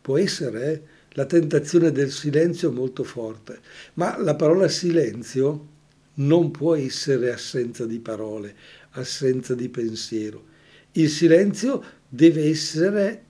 Può 0.00 0.18
essere, 0.18 0.72
eh? 0.72 0.82
la 1.12 1.26
tentazione 1.26 1.92
del 1.92 2.10
silenzio 2.10 2.70
è 2.70 2.72
molto 2.72 3.04
forte, 3.04 3.60
ma 3.94 4.18
la 4.20 4.34
parola 4.34 4.68
silenzio 4.68 5.76
non 6.18 6.50
può 6.50 6.74
essere 6.74 7.32
assenza 7.32 7.86
di 7.86 7.98
parole, 7.98 8.54
assenza 8.92 9.54
di 9.54 9.68
pensiero. 9.68 10.44
Il 10.92 11.08
silenzio 11.10 11.82
deve 12.08 12.48
essere 12.48 13.24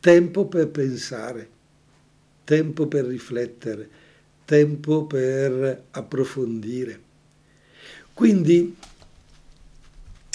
tempo 0.00 0.46
per 0.46 0.68
pensare, 0.68 1.48
tempo 2.44 2.86
per 2.86 3.06
riflettere, 3.06 3.88
tempo 4.44 5.06
per 5.06 5.84
approfondire. 5.90 7.00
Quindi 8.12 8.76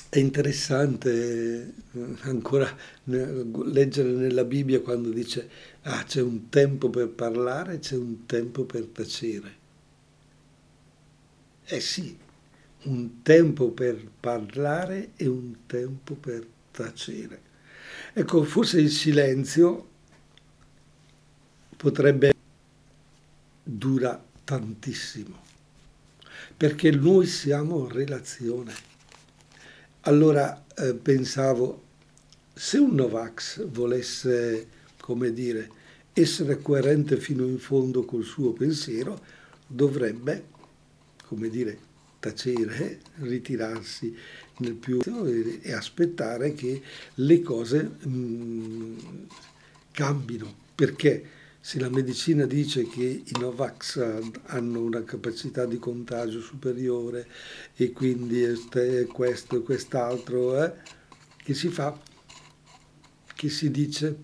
è 0.09 0.17
interessante 0.17 1.73
eh, 1.91 2.05
ancora 2.21 2.75
leggere 3.03 4.09
nella 4.09 4.43
Bibbia 4.43 4.81
quando 4.81 5.11
dice 5.11 5.47
ah, 5.83 6.03
c'è 6.03 6.21
un 6.21 6.49
tempo 6.49 6.89
per 6.89 7.09
parlare, 7.09 7.77
c'è 7.77 7.95
un 7.95 8.25
tempo 8.25 8.65
per 8.65 8.85
tacere. 8.85 9.58
Eh 11.71 11.81
sì, 11.81 12.17
un 12.85 13.21
tempo 13.21 13.69
per 13.69 14.03
parlare 14.19 15.11
e 15.15 15.27
un 15.27 15.67
tempo 15.67 16.15
per 16.15 16.43
tacere. 16.71 17.41
Ecco, 18.11 18.43
forse 18.43 18.81
il 18.81 18.89
silenzio 18.89 19.87
potrebbe 21.77 22.33
dura 23.61 24.19
tantissimo, 24.43 25.37
perché 26.57 26.89
noi 26.89 27.27
siamo 27.27 27.87
relazione. 27.87 28.73
Allora 30.01 30.65
eh, 30.75 30.95
pensavo, 30.95 31.83
se 32.51 32.79
un 32.79 32.95
Novax 32.95 33.63
volesse, 33.67 34.67
come 34.99 35.31
dire, 35.33 35.69
essere 36.13 36.63
coerente 36.63 37.17
fino 37.17 37.45
in 37.45 37.59
fondo 37.59 38.05
col 38.05 38.23
suo 38.23 38.53
pensiero, 38.53 39.21
dovrebbe, 39.67 40.57
come 41.29 41.47
dire, 41.47 41.77
tacere, 42.19 43.01
ritirarsi 43.17 44.17
nel 44.57 44.73
più 44.73 44.99
e 45.61 45.71
aspettare 45.73 46.55
che 46.55 46.81
le 47.13 47.41
cose 47.41 47.83
mh, 47.83 48.09
mm, 48.09 48.97
cambino, 49.91 50.51
perché 50.73 51.23
se 51.61 51.79
la 51.79 51.89
medicina 51.89 52.45
dice 52.45 52.87
che 52.87 53.21
i 53.23 53.39
Novax 53.39 54.21
hanno 54.45 54.81
una 54.81 55.03
capacità 55.03 55.65
di 55.65 55.77
contagio 55.77 56.41
superiore 56.41 57.27
e 57.75 57.91
quindi 57.91 58.43
questo 59.11 59.57
e 59.57 59.61
quest'altro, 59.61 60.63
eh, 60.63 60.73
che 61.37 61.53
si 61.53 61.69
fa? 61.69 61.95
Che 63.35 63.49
si 63.49 63.69
dice? 63.69 64.17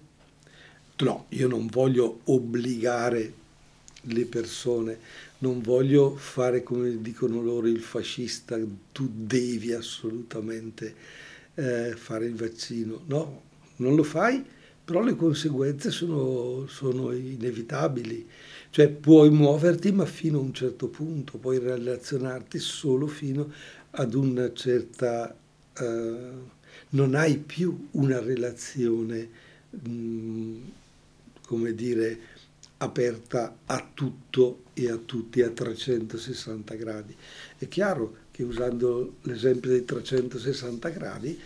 No, 0.97 1.27
io 1.29 1.47
non 1.47 1.67
voglio 1.67 2.21
obbligare 2.23 3.43
le 4.07 4.25
persone, 4.25 4.99
non 5.39 5.61
voglio 5.61 6.15
fare 6.15 6.63
come 6.63 7.01
dicono 7.01 7.41
loro 7.41 7.67
il 7.67 7.81
fascista, 7.81 8.57
tu 8.91 9.09
devi 9.13 9.73
assolutamente 9.73 10.95
eh, 11.55 11.93
fare 11.95 12.25
il 12.25 12.35
vaccino. 12.35 13.01
No, 13.07 13.41
non 13.77 13.95
lo 13.95 14.03
fai, 14.03 14.43
però 14.83 15.01
le 15.01 15.15
conseguenze 15.15 15.91
sono, 15.91 16.67
sono, 16.67 17.11
inevitabili. 17.11 18.27
Cioè 18.69 18.89
puoi 18.89 19.29
muoverti 19.29 19.91
ma 19.91 20.05
fino 20.05 20.37
a 20.37 20.41
un 20.41 20.53
certo 20.53 20.87
punto, 20.87 21.37
puoi 21.37 21.59
relazionarti 21.59 22.59
solo 22.59 23.07
fino 23.07 23.51
ad 23.91 24.13
una 24.13 24.53
certa... 24.53 25.35
Uh, 25.77 26.53
non 26.89 27.15
hai 27.15 27.37
più 27.37 27.87
una 27.91 28.19
relazione, 28.19 29.29
mh, 29.69 29.89
mm, 29.89 30.57
come 31.45 31.73
dire, 31.73 32.19
aperta 32.77 33.59
a 33.65 33.89
tutto 33.93 34.63
e 34.73 34.89
a 34.89 34.97
tutti 34.97 35.41
a 35.41 35.49
360 35.49 36.75
gradi. 36.75 37.15
È 37.57 37.67
chiaro 37.67 38.23
che 38.31 38.43
usando 38.43 39.15
l'esempio 39.21 39.71
dei 39.71 39.85
360 39.85 40.89
gradi 40.89 41.39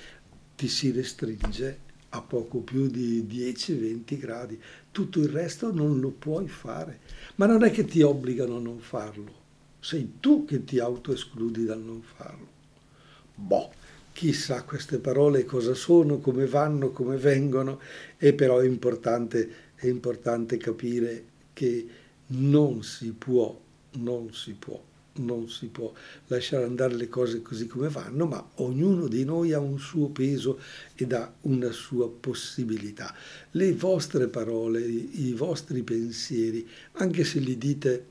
ti 0.55 0.67
si 0.67 0.91
restringe 0.91 1.87
a 2.09 2.21
poco 2.21 2.59
più 2.59 2.87
di 2.87 3.23
10-20 3.23 4.17
gradi. 4.17 4.59
Tutto 4.91 5.19
il 5.19 5.29
resto 5.29 5.71
non 5.71 5.99
lo 5.99 6.09
puoi 6.09 6.47
fare. 6.47 6.99
Ma 7.35 7.45
non 7.45 7.63
è 7.63 7.71
che 7.71 7.85
ti 7.85 8.01
obbligano 8.01 8.57
a 8.57 8.59
non 8.59 8.79
farlo, 8.79 9.33
sei 9.79 10.15
tu 10.19 10.45
che 10.45 10.63
ti 10.63 10.79
autoescludi 10.79 11.63
dal 11.63 11.81
non 11.81 12.01
farlo. 12.01 12.47
Boh, 13.35 13.71
chissà 14.11 14.63
queste 14.63 14.97
parole 14.97 15.45
cosa 15.45 15.73
sono, 15.73 16.17
come 16.17 16.45
vanno, 16.45 16.91
come 16.91 17.15
vengono, 17.15 17.79
e 18.17 18.33
però 18.33 18.59
è 18.59 18.65
importante 18.65 19.68
è 19.79 19.87
importante 19.87 20.57
capire 20.57 21.25
che 21.53 21.87
non 22.27 22.83
si 22.83 23.11
può, 23.13 23.57
non 23.93 24.33
si 24.33 24.53
può, 24.53 24.81
non 25.13 25.49
si 25.49 25.67
può 25.67 25.91
lasciare 26.27 26.65
andare 26.65 26.95
le 26.95 27.07
cose 27.07 27.41
così 27.41 27.67
come 27.67 27.87
vanno, 27.87 28.25
ma 28.25 28.45
ognuno 28.55 29.07
di 29.07 29.23
noi 29.23 29.53
ha 29.53 29.59
un 29.59 29.79
suo 29.79 30.09
peso 30.09 30.59
ed 30.95 31.13
ha 31.13 31.31
una 31.41 31.71
sua 31.71 32.09
possibilità. 32.09 33.15
Le 33.51 33.73
vostre 33.73 34.27
parole, 34.27 34.81
i 34.81 35.33
vostri 35.33 35.81
pensieri, 35.83 36.67
anche 36.93 37.23
se 37.23 37.39
li 37.39 37.57
dite 37.57 38.05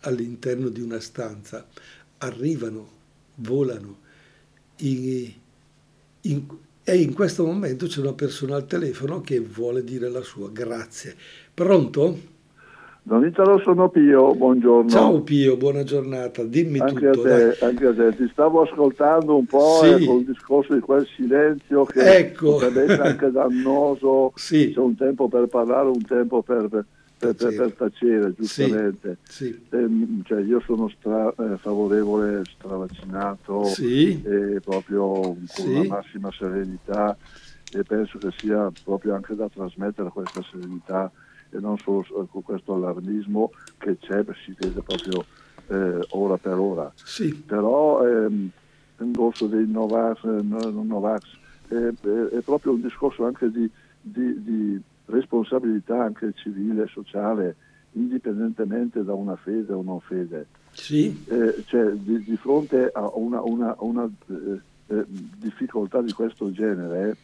all'interno 0.00 0.70
di 0.70 0.80
una 0.80 1.00
stanza, 1.00 1.66
arrivano, 2.18 2.90
volano. 3.36 4.00
In, 4.78 5.32
in, 6.22 6.46
e 6.84 6.96
in 6.96 7.14
questo 7.14 7.46
momento 7.46 7.86
c'è 7.86 8.00
una 8.00 8.12
persona 8.12 8.56
al 8.56 8.66
telefono 8.66 9.22
che 9.22 9.40
vuole 9.40 9.82
dire 9.82 10.10
la 10.10 10.20
sua. 10.20 10.50
Grazie. 10.52 11.14
Pronto? 11.54 12.32
Don 13.06 13.24
Italo, 13.24 13.58
sono 13.58 13.88
Pio, 13.88 14.34
buongiorno. 14.34 14.88
Ciao 14.88 15.20
Pio, 15.20 15.56
buona 15.56 15.82
giornata, 15.82 16.42
dimmi 16.42 16.78
anche 16.78 17.10
tutto. 17.10 17.28
A 17.28 17.36
te, 17.36 17.64
anche 17.64 17.86
a 17.86 17.94
te, 17.94 18.16
ti 18.16 18.28
stavo 18.32 18.62
ascoltando 18.62 19.36
un 19.36 19.44
po' 19.44 19.80
sì. 19.82 20.02
eh, 20.02 20.06
col 20.06 20.24
discorso 20.24 20.72
di 20.72 20.80
quel 20.80 21.06
silenzio 21.14 21.84
che 21.84 22.00
ecco. 22.00 22.52
potrebbe 22.52 22.84
essere 22.84 23.08
anche 23.08 23.30
dannoso, 23.30 24.32
sì. 24.36 24.72
c'è 24.72 24.80
un 24.80 24.94
tempo 24.94 25.28
per 25.28 25.46
parlare, 25.48 25.88
un 25.88 26.02
tempo 26.02 26.42
per, 26.42 26.84
per, 27.32 27.34
per, 27.34 27.54
per 27.54 27.72
tacere, 27.72 28.34
giustamente. 28.34 29.18
Sì. 29.22 29.46
Sì. 29.46 29.66
Eh, 29.70 29.88
cioè, 30.24 30.42
io 30.42 30.60
sono 30.60 30.88
stra, 30.88 31.32
eh, 31.38 31.56
favorevole, 31.58 32.42
stravaccinato, 32.44 33.64
e 33.78 34.60
proprio 34.62 35.36
con 35.54 35.72
la 35.72 35.84
massima 35.86 36.30
serenità 36.32 37.16
e 37.72 37.82
penso 37.82 38.18
che 38.18 38.30
sia 38.36 38.70
proprio 38.84 39.14
anche 39.14 39.34
da 39.34 39.48
trasmettere 39.48 40.08
questa 40.10 40.42
serenità 40.50 41.10
e 41.50 41.58
non 41.58 41.76
solo 41.78 42.04
con 42.30 42.42
questo 42.42 42.74
allarmismo 42.74 43.50
che 43.78 43.98
c'è, 43.98 44.24
si 44.44 44.54
vede 44.58 44.80
proprio 44.82 45.24
eh, 45.68 46.06
ora 46.10 46.36
per 46.36 46.58
ora. 46.58 46.92
Sì. 46.94 47.34
Però 47.34 48.06
ehm, 48.06 48.50
il 48.98 49.06
discorso 49.06 49.46
dei 49.46 49.66
Novax, 49.66 50.24
eh, 50.24 50.42
Novax 50.42 51.22
è, 51.68 51.74
è, 51.74 52.40
proprio 52.44 52.72
un 52.72 52.80
discorso 52.80 53.24
anche 53.24 53.50
di, 53.50 53.68
di, 54.00 54.42
di 54.42 54.80
responsabilità 55.06 56.02
anche 56.02 56.32
civile 56.34 56.84
e 56.84 56.88
sociale, 56.88 57.56
indipendentemente 57.92 59.04
da 59.04 59.14
una 59.14 59.36
fede 59.36 59.72
o 59.72 59.82
non 59.82 60.00
fede. 60.00 60.46
Sì. 60.72 61.24
Eh, 61.28 61.62
cioè, 61.66 61.92
di, 61.92 62.22
di, 62.22 62.36
fronte 62.36 62.90
a 62.92 63.10
una, 63.14 63.40
una, 63.42 63.74
una 63.78 64.08
eh, 64.28 64.60
eh, 64.86 65.04
difficoltà 65.08 66.02
di 66.02 66.12
questo 66.12 66.50
genere, 66.50 67.16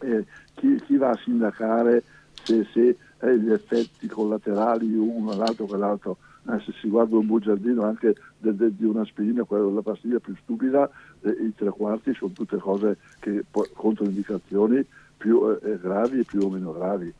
eh, 0.00 0.24
chi, 0.54 0.80
chi, 0.84 0.96
va 0.96 1.10
a 1.10 1.20
sindacare 1.22 2.02
se, 2.42 2.66
se 2.72 2.96
gli 3.36 3.50
effetti 3.50 4.08
collaterali 4.08 4.92
uno, 4.94 5.34
l'altro, 5.36 5.66
quell'altro, 5.66 6.16
eh, 6.48 6.60
se 6.64 6.72
si 6.80 6.88
guarda 6.88 7.16
un 7.16 7.26
bugiardino 7.26 7.84
anche 7.84 8.14
de, 8.38 8.54
de, 8.54 8.74
di 8.74 8.84
un'aspirina, 8.84 9.44
quella 9.44 9.64
della 9.64 9.82
pastiglia 9.82 10.18
più 10.18 10.34
stupida, 10.42 10.90
eh, 11.20 11.30
i 11.30 11.54
tre 11.54 11.70
quarti 11.70 12.12
sono 12.14 12.32
tutte 12.32 12.56
cose 12.56 12.96
che 13.20 13.44
controindicazioni 13.74 14.84
più 15.22 15.56
eh, 15.62 15.78
gravi 15.78 16.18
e 16.18 16.24
più 16.24 16.40
o 16.40 16.50
meno 16.50 16.72
gravi. 16.72 17.14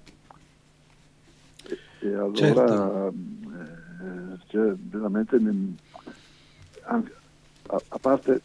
E, 1.68 1.78
e 2.00 2.14
allora 2.14 2.34
certo. 2.34 3.14
eh, 4.02 4.38
cioè, 4.48 4.74
veramente 4.74 5.40
anche, 6.82 7.14
a, 7.68 7.80
a, 7.88 7.98
parte 8.00 8.40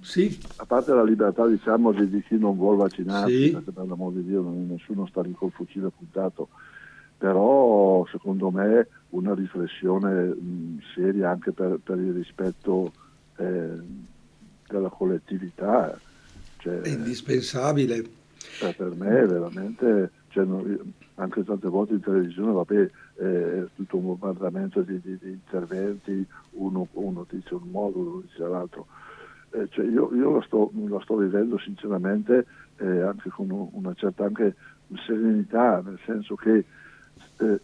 sì. 0.00 0.38
a 0.56 0.66
parte 0.66 0.92
la 0.92 1.02
libertà 1.02 1.46
diciamo 1.46 1.92
di, 1.92 2.10
di 2.10 2.22
chi 2.22 2.36
non 2.36 2.56
vuole 2.56 2.76
vaccinarsi, 2.76 3.44
sì. 3.46 3.50
perché 3.52 3.70
per 3.70 3.86
l'amor 3.86 4.12
di 4.12 4.24
Dio 4.24 4.42
nessuno 4.42 5.06
sta 5.06 5.22
lì 5.22 5.32
col 5.32 5.50
fucile 5.50 5.88
puntato, 5.88 6.48
però 7.16 8.04
secondo 8.10 8.50
me 8.50 8.86
una 9.10 9.34
riflessione 9.34 10.24
mh, 10.24 10.82
seria 10.94 11.30
anche 11.30 11.52
per, 11.52 11.80
per 11.82 11.96
il 11.96 12.12
rispetto 12.12 12.92
eh, 13.36 13.70
della 14.68 14.90
collettività 14.90 15.98
cioè, 16.58 16.80
è 16.80 16.88
indispensabile. 16.88 18.04
Cioè, 18.58 18.74
per 18.74 18.94
me 18.94 19.26
veramente, 19.26 20.10
cioè, 20.28 20.46
anche 21.16 21.44
tante 21.44 21.68
volte 21.68 21.94
in 21.94 22.00
televisione, 22.00 22.52
vabbè, 22.52 22.90
è 23.14 23.64
tutto 23.74 23.96
un 23.96 24.06
bombardamento 24.06 24.82
di, 24.82 25.00
di, 25.00 25.18
di 25.20 25.30
interventi, 25.30 26.24
uno, 26.52 26.86
uno, 26.92 27.26
dice 27.28 27.54
un 27.54 27.70
modo, 27.70 27.98
uno 27.98 28.22
dice 28.24 28.42
l'altro. 28.46 28.86
Eh, 29.50 29.66
cioè 29.70 29.86
io, 29.86 30.14
io 30.14 30.30
lo, 30.30 30.40
sto, 30.42 30.70
lo, 30.74 31.00
sto, 31.00 31.16
vivendo 31.16 31.58
sinceramente 31.58 32.44
eh, 32.76 33.00
anche 33.00 33.30
con 33.30 33.48
una 33.72 33.94
certa 33.94 34.24
anche 34.24 34.54
serenità, 35.06 35.82
nel 35.84 35.98
senso 36.04 36.34
che 36.34 36.64
eh, 37.38 37.60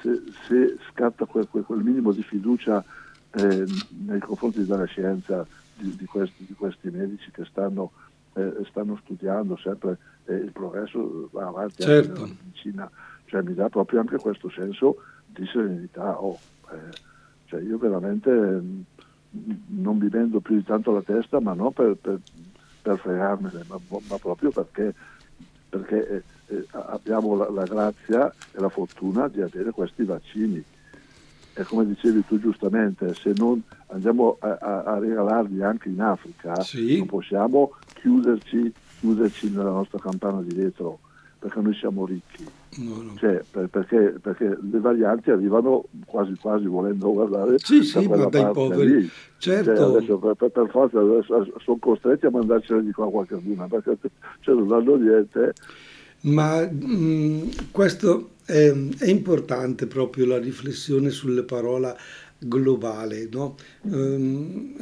se, 0.00 0.22
se, 0.46 0.76
scatta 0.90 1.24
quel, 1.24 1.48
quel, 1.48 1.64
quel, 1.64 1.80
minimo 1.80 2.12
di 2.12 2.22
fiducia 2.22 2.84
eh, 3.34 3.64
nei 4.06 4.20
confronti 4.20 4.64
della 4.64 4.84
scienza 4.84 5.46
di, 5.74 5.96
di, 5.96 6.04
questi, 6.04 6.44
di 6.44 6.54
questi, 6.54 6.90
medici 6.90 7.30
che 7.30 7.44
stanno, 7.44 7.92
eh, 8.34 8.64
stanno 8.68 8.98
studiando 9.02 9.56
sempre 9.56 9.98
eh, 10.26 10.34
il 10.34 10.52
progresso 10.52 11.28
va 11.32 11.46
avanti 11.46 11.82
certo. 11.82 12.10
anche 12.10 12.20
nella 12.20 12.34
medicina, 12.42 12.90
cioè 13.26 13.42
mi 13.42 13.54
dà 13.54 13.68
proprio 13.68 14.00
anche 14.00 14.16
questo 14.16 14.50
senso 14.50 14.96
di 15.26 15.46
serenità. 15.46 16.20
Oh, 16.20 16.38
eh, 16.70 17.10
cioè 17.46 17.60
io 17.60 17.78
veramente 17.78 18.30
mm, 18.30 18.80
non 19.80 19.98
mi 19.98 20.08
vendo 20.08 20.40
più 20.40 20.56
di 20.56 20.64
tanto 20.64 20.92
la 20.92 21.02
testa, 21.02 21.40
ma 21.40 21.54
non 21.54 21.72
per, 21.72 21.96
per, 22.00 22.18
per 22.80 22.98
fregarmene, 22.98 23.64
ma, 23.68 23.78
ma, 24.08 24.18
proprio 24.18 24.50
perché, 24.50 24.94
perché 25.68 26.08
eh, 26.08 26.22
eh, 26.54 26.66
abbiamo 26.70 27.36
la, 27.36 27.50
la, 27.50 27.64
grazia 27.64 28.32
e 28.52 28.60
la 28.60 28.68
fortuna 28.68 29.28
di 29.28 29.40
avere 29.40 29.70
questi 29.70 30.04
vaccini. 30.04 30.62
E 31.54 31.64
come 31.64 31.86
dicevi 31.86 32.24
tu 32.26 32.40
giustamente, 32.40 33.14
se 33.14 33.32
non 33.36 33.62
andiamo 33.88 34.38
a, 34.40 34.58
a, 34.60 34.82
a 34.84 34.98
regalarli 34.98 35.62
anche 35.62 35.90
in 35.90 36.00
Africa, 36.00 36.60
sì. 36.62 36.98
non 36.98 37.06
possiamo 37.06 37.72
chiuderci, 38.00 38.72
chiuderci 39.00 39.50
nella 39.50 39.70
nostra 39.70 39.98
campana 39.98 40.40
di 40.40 40.54
vetro, 40.54 40.98
perché 41.38 41.60
noi 41.60 41.74
siamo 41.74 42.06
ricchi. 42.06 42.46
No, 42.78 43.02
no. 43.02 43.14
Cioè, 43.18 43.42
per, 43.50 43.68
perché, 43.68 44.14
perché, 44.18 44.56
le 44.58 44.80
varianti 44.80 45.30
arrivano 45.30 45.84
quasi 46.06 46.34
quasi 46.40 46.64
volendo 46.64 47.12
guardare 47.12 47.58
sì, 47.58 47.82
sì, 47.82 48.06
ma 48.08 48.16
dai 48.16 48.50
poveri. 48.50 49.02
Lì. 49.02 49.10
Certo. 49.36 49.76
Cioè, 49.76 49.84
adesso, 49.84 50.16
per, 50.16 50.50
per, 50.50 50.68
forza 50.70 51.00
sono 51.58 51.76
costretti 51.78 52.24
a 52.24 52.30
mandarcela 52.30 52.80
di 52.80 52.92
qua 52.92 53.10
qualche 53.10 53.38
luna 53.44 53.66
perché 53.66 53.98
cioè, 54.40 54.54
non 54.54 54.72
hanno 54.72 54.96
niente. 54.96 55.52
Ma 56.22 56.60
mh, 56.62 57.70
questo 57.70 58.32
è, 58.44 58.72
è, 58.98 59.08
importante 59.08 59.86
proprio 59.86 60.26
la 60.26 60.38
riflessione 60.38 61.10
sulle 61.10 61.42
parole 61.42 61.96
globale. 62.38 63.28
No? 63.30 63.56
Um, 63.82 64.74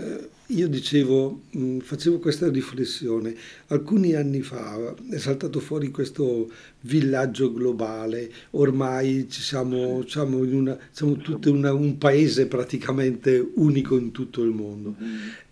io 0.51 0.69
dicevo, 0.69 1.43
mh, 1.51 1.79
facevo 1.79 2.19
questa 2.19 2.49
riflessione, 2.49 3.35
alcuni 3.69 4.15
anni 4.15 4.43
fa 4.43 4.95
è 5.09 5.19
saltato 5.19 5.61
fuori 5.61 5.91
questo 5.91 6.51
villaggio 6.81 7.53
globale, 7.53 8.31
ormai 8.51 9.29
ci 9.29 9.43
siamo, 9.43 10.05
siamo, 10.09 10.43
in 10.43 10.55
una, 10.55 10.79
siamo 10.91 11.17
tutto 11.17 11.53
una, 11.53 11.73
un 11.73 11.99
paese 11.99 12.47
praticamente 12.47 13.53
unico 13.55 13.97
in 13.97 14.11
tutto 14.11 14.43
il 14.43 14.51
mondo 14.51 14.97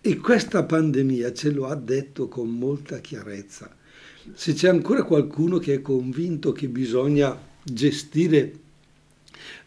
e 0.01 0.17
questa 0.17 0.63
pandemia 0.63 1.33
ce 1.33 1.51
lo 1.51 1.67
ha 1.67 1.75
detto 1.75 2.27
con 2.27 2.49
molta 2.49 2.99
chiarezza. 2.99 3.73
Se 4.33 4.53
c'è 4.53 4.69
ancora 4.69 5.03
qualcuno 5.03 5.57
che 5.57 5.75
è 5.75 5.81
convinto 5.81 6.51
che 6.51 6.67
bisogna 6.67 7.37
gestire 7.63 8.53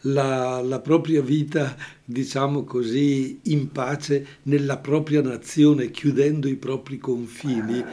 la, 0.01 0.61
la, 0.61 0.79
propria 0.79 1.21
vita, 1.21 1.75
diciamo 2.03 2.63
così, 2.63 3.39
in 3.43 3.71
pace 3.71 4.39
nella 4.43 4.77
propria 4.77 5.21
nazione, 5.21 5.91
chiudendo 5.91 6.47
i 6.47 6.55
propri 6.55 6.97
confini, 6.97 7.83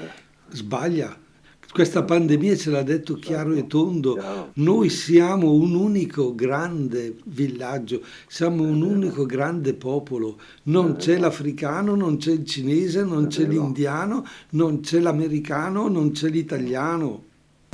sbaglia. 0.50 1.18
Questa 1.72 2.02
pandemia 2.02 2.56
ce 2.56 2.70
l'ha 2.70 2.82
detto 2.82 3.14
chiaro 3.14 3.52
e 3.52 3.66
tondo. 3.66 4.18
Noi 4.54 4.88
siamo 4.88 5.52
un 5.52 5.74
unico 5.74 6.34
grande 6.34 7.16
villaggio, 7.26 8.02
siamo 8.26 8.64
un 8.64 8.82
unico 8.82 9.24
grande 9.24 9.74
popolo. 9.74 10.38
Non 10.64 10.96
c'è 10.96 11.16
l'africano, 11.16 11.94
non 11.94 12.16
c'è 12.16 12.32
il 12.32 12.44
cinese, 12.44 13.04
non 13.04 13.28
c'è 13.28 13.44
l'indiano, 13.44 14.24
non 14.50 14.80
c'è 14.80 14.98
l'americano, 14.98 15.88
non 15.88 16.10
c'è 16.10 16.28
l'italiano. 16.28 17.22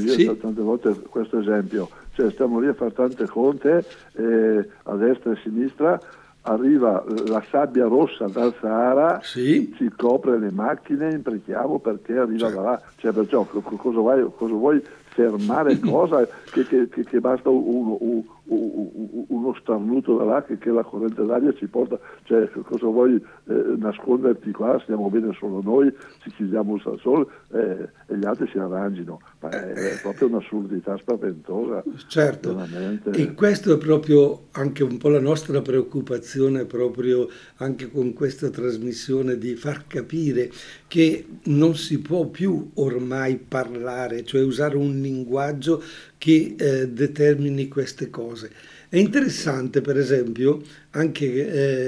Io 0.02 0.12
sì. 0.12 0.26
ho 0.26 0.36
tante 0.36 0.60
volte 0.60 0.94
questo 1.08 1.40
esempio 1.40 1.88
cioè 2.16 2.30
stiamo 2.30 2.58
lì 2.60 2.66
a 2.66 2.74
fare 2.74 2.92
tante 2.92 3.26
conte 3.26 3.84
eh, 4.14 4.68
a 4.84 4.94
destra 4.96 5.30
e 5.30 5.34
a 5.34 5.38
sinistra 5.42 6.00
arriva 6.46 7.04
la 7.26 7.42
sabbia 7.50 7.86
rossa 7.86 8.26
dal 8.28 8.54
Sahara, 8.60 9.20
sì. 9.22 9.72
ci 9.76 9.90
copre 9.96 10.38
le 10.38 10.50
macchine, 10.50 11.10
imprechiamo 11.10 11.78
perché 11.78 12.16
arriva 12.16 12.46
certo. 12.46 12.62
da 12.62 12.70
là. 12.70 12.82
Cioè, 12.96 13.12
perciò 13.12 13.44
cosa 13.44 13.98
vuoi, 13.98 14.30
cosa 14.36 14.54
vuoi 14.54 14.82
fermare 15.08 15.78
cosa? 15.80 16.26
Che, 16.50 16.66
che, 16.66 16.88
che, 16.88 17.20
basta 17.20 17.48
uno, 17.48 17.96
uno, 18.00 18.35
uno, 18.48 19.54
starnuto 19.60 20.16
da 20.16 20.24
là 20.24 20.44
che, 20.44 20.58
che, 20.58 20.70
la 20.70 20.82
corrente 20.82 21.24
d'aria 21.24 21.52
ci 21.54 21.66
porta. 21.66 21.98
Cioè, 22.24 22.50
cosa 22.50 22.86
vuoi 22.86 23.14
eh, 23.14 23.74
nasconderti 23.76 24.50
qua? 24.52 24.78
Stiamo 24.82 25.08
bene 25.10 25.32
solo 25.38 25.60
noi, 25.62 25.92
ci 26.22 26.30
chiudiamo 26.30 26.80
al 26.84 26.98
sole 27.00 27.26
eh, 27.52 27.88
e 28.06 28.18
gli 28.18 28.24
altri 28.24 28.48
si 28.48 28.58
arrangino. 28.58 29.20
Ma 29.40 29.50
è, 29.50 29.72
è 29.72 30.00
proprio 30.02 30.28
un'assurdità 30.28 30.96
spaventosa. 30.96 31.82
Certo, 32.06 32.54
veramente. 32.54 33.10
e 33.10 33.34
questo 33.34 33.74
è 33.74 33.78
proprio 33.78 34.46
anche 34.52 34.82
un 34.82 34.96
po' 34.98 35.08
la 35.08 35.20
nostra 35.20 35.60
preoccupazione, 35.60 36.64
proprio 36.64 37.28
anche 37.56 37.90
con 37.90 38.12
questa 38.12 38.50
trasmissione, 38.50 39.38
di 39.38 39.54
far 39.54 39.86
capire 39.86 40.50
che 40.86 41.26
non 41.44 41.74
si 41.74 42.00
può 42.00 42.26
più 42.26 42.70
ormai 42.74 43.36
parlare, 43.36 44.24
cioè 44.24 44.42
usare 44.42 44.76
un 44.76 45.00
linguaggio 45.00 45.82
che 46.18 46.54
eh, 46.58 46.88
determini 46.88 47.68
queste 47.68 48.10
cose. 48.10 48.50
È 48.88 48.96
interessante, 48.96 49.80
per 49.80 49.98
esempio, 49.98 50.62
anche 50.90 51.24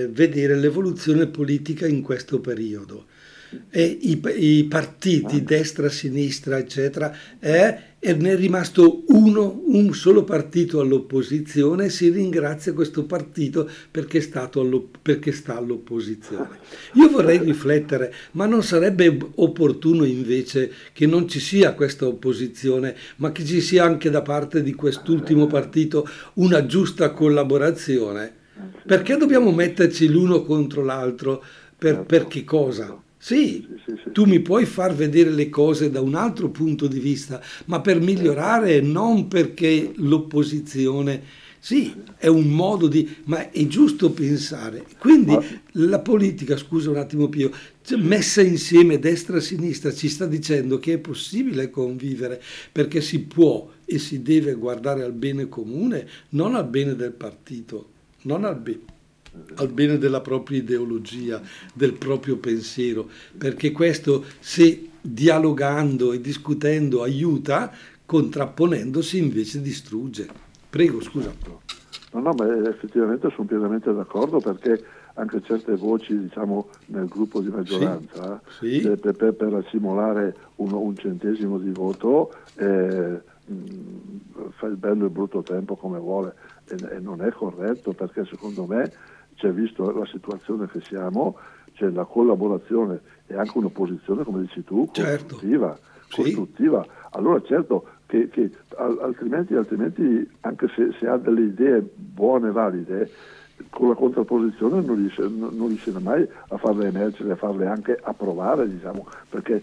eh, 0.03 0.09
vedere 0.09 0.57
l'evoluzione 0.57 1.27
politica 1.27 1.87
in 1.87 2.03
questo 2.03 2.41
periodo. 2.41 3.07
E 3.71 3.83
i, 3.85 4.21
i, 4.37 4.65
partiti, 4.65 5.43
destra, 5.43 5.89
sinistra, 5.89 6.59
eccetera, 6.59 7.17
eh, 7.39 7.88
e 8.01 8.15
ne 8.15 8.31
è 8.31 8.37
rimasto 8.37 9.03
uno, 9.09 9.63
un 9.67 9.93
solo 9.93 10.23
partito 10.23 10.79
all'opposizione 10.81 11.87
e 11.87 11.91
si 11.91 12.11
ringrazia 12.11 12.73
questo 12.73 13.05
partito 13.05 13.69
perché, 13.91 14.21
perché, 15.03 15.33
sta 15.33 15.57
all'opposizione. 15.57 16.59
Io 16.95 17.09
vorrei 17.11 17.39
riflettere, 17.39 18.15
ma 18.33 18.47
non 18.47 18.63
sarebbe 18.63 19.19
opportuno 19.35 20.05
invece 20.05 20.73
che 20.93 21.07
non 21.07 21.29
ci 21.29 21.41
sia 21.41 21.75
questa 21.75 22.07
opposizione, 22.07 22.95
ma 23.17 23.33
che 23.33 23.45
ci 23.45 23.61
sia 23.61 23.85
anche 23.85 24.11
da 24.11 24.23
parte 24.23 24.63
di 24.63 24.75
quest'ultimo 24.75 25.49
partito 25.49 26.09
una 26.35 26.67
giusta 26.67 27.11
collaborazione? 27.11 28.33
Perché 28.87 29.17
dobbiamo 29.17 29.51
metterci 29.51 30.09
l'uno 30.09 30.43
contro 30.43 30.85
l'altro? 30.85 31.43
Per, 31.77 32.03
per 32.03 32.27
che 32.27 32.45
cosa? 32.45 33.03
Sì, 33.29 33.67
sì, 33.85 33.93
sì, 34.03 34.13
tu 34.13 34.25
mi 34.25 34.41
puoi 34.41 34.65
far 34.65 34.95
vedere 34.95 35.29
le 35.29 35.51
cose 35.51 35.91
da 35.91 36.01
un 36.01 36.15
altro 36.15 36.49
punto 36.49 36.87
di 36.87 36.99
vista, 36.99 37.43
ma 37.67 37.83
per 37.83 38.01
migliorare, 38.01 38.81
non 38.81 39.29
perché 39.29 39.93
l'opposizione... 39.97 41.23
Sì, 41.59 41.93
è 42.17 42.29
un 42.29 42.49
modo 42.49 42.89
di... 42.89 43.17
ma 43.25 43.51
è 43.51 43.67
giusto 43.67 44.13
pensare. 44.13 44.87
Quindi 44.99 45.37
la 45.73 45.99
politica, 45.99 46.57
scusa 46.57 46.89
un 46.89 46.97
attimo 46.97 47.29
Pio, 47.29 47.51
messa 47.99 48.41
insieme 48.41 48.99
destra 48.99 49.37
e 49.37 49.43
sinistra 49.43 49.93
ci 49.93 50.09
sta 50.09 50.25
dicendo 50.25 50.79
che 50.79 50.95
è 50.95 50.99
possibile 50.99 51.69
convivere 51.69 52.43
perché 52.73 53.03
si 53.03 53.21
può 53.21 53.69
e 53.85 53.99
si 53.99 54.23
deve 54.23 54.55
guardare 54.55 55.03
al 55.03 55.13
bene 55.13 55.51
comune, 55.51 56.09
non 56.31 56.55
al 56.55 56.67
bene 56.67 56.95
del 56.95 57.13
partito, 57.13 57.91
non 58.23 58.45
al 58.45 58.59
bene 58.59 58.97
al 59.57 59.69
bene 59.69 59.99
della 59.99 60.21
propria 60.21 60.59
ideologia, 60.59 61.41
del 61.73 61.95
proprio 61.95 62.37
pensiero, 62.39 63.09
perché 63.37 63.73
questo 63.73 64.25
se 64.41 64.89
dialogando 65.01 66.13
e 66.13 66.21
discutendo 66.21 67.03
aiuta, 67.03 67.73
contrapponendosi 68.05 69.19
invece 69.19 69.61
distrugge. 69.61 70.27
Prego, 70.69 71.01
scusa. 71.01 71.33
No, 72.13 72.21
no, 72.21 72.33
ma 72.33 72.69
effettivamente 72.69 73.31
sono 73.35 73.47
pienamente 73.47 73.93
d'accordo 73.93 74.41
perché 74.41 74.83
anche 75.15 75.43
certe 75.43 75.75
voci 75.77 76.19
diciamo, 76.19 76.69
nel 76.87 77.07
gruppo 77.07 77.41
di 77.41 77.49
maggioranza 77.49 78.41
sì, 78.59 78.81
sì. 78.81 78.89
Eh, 78.89 78.97
per, 78.97 79.15
per, 79.15 79.35
per, 79.35 79.67
simulare 79.71 80.35
un, 80.57 80.73
un, 80.73 80.97
centesimo 80.97 81.59
di 81.59 81.71
voto 81.71 82.33
eh, 82.55 83.21
fa 84.51 84.67
il 84.67 84.77
bello 84.77 85.03
e 85.03 85.07
il 85.07 85.13
brutto 85.13 85.43
tempo 85.43 85.77
come 85.77 85.99
vuole 85.99 86.35
e, 86.67 86.77
e 86.97 86.99
non 87.01 87.21
è 87.23 87.31
corretto 87.31 87.93
perché 87.93 88.25
secondo 88.27 88.65
me 88.65 88.93
c'è 89.39 89.53
visto 89.53 89.91
la 89.91 90.05
situazione 90.07 90.69
che 90.69 90.81
siamo, 90.81 91.37
c'è 91.75 91.89
la 91.91 92.05
collaborazione 92.05 93.01
e 93.27 93.37
anche 93.37 93.57
un'opposizione, 93.57 94.25
come 94.25 94.41
dici 94.43 94.65
tu, 94.65 94.89
certo. 94.93 95.35
costruttiva. 95.35 95.79
Sì. 96.09 96.23
costruttiva. 96.23 96.87
Allora 97.11 97.41
certo 97.43 97.87
che, 98.07 98.29
che 98.29 98.51
altrimenti, 98.77 99.55
altrimenti, 99.55 100.29
anche 100.41 100.69
se, 100.75 100.93
se, 100.99 101.07
ha 101.07 101.17
delle 101.17 101.43
idee 101.43 101.81
buone, 101.95 102.51
valide, 102.51 103.11
con 103.71 103.89
la 103.89 103.95
contrapposizione 103.95 104.81
non 104.81 104.97
riesce, 104.97 105.23
non 105.29 105.69
riesce 105.69 105.91
mai 105.99 106.27
a 106.49 106.57
farle 106.57 106.89
emergere, 106.89 107.33
a 107.33 107.37
farle 107.37 107.67
anche 107.67 107.99
approvare, 108.03 108.69
diciamo, 108.69 109.07
perché 109.29 109.63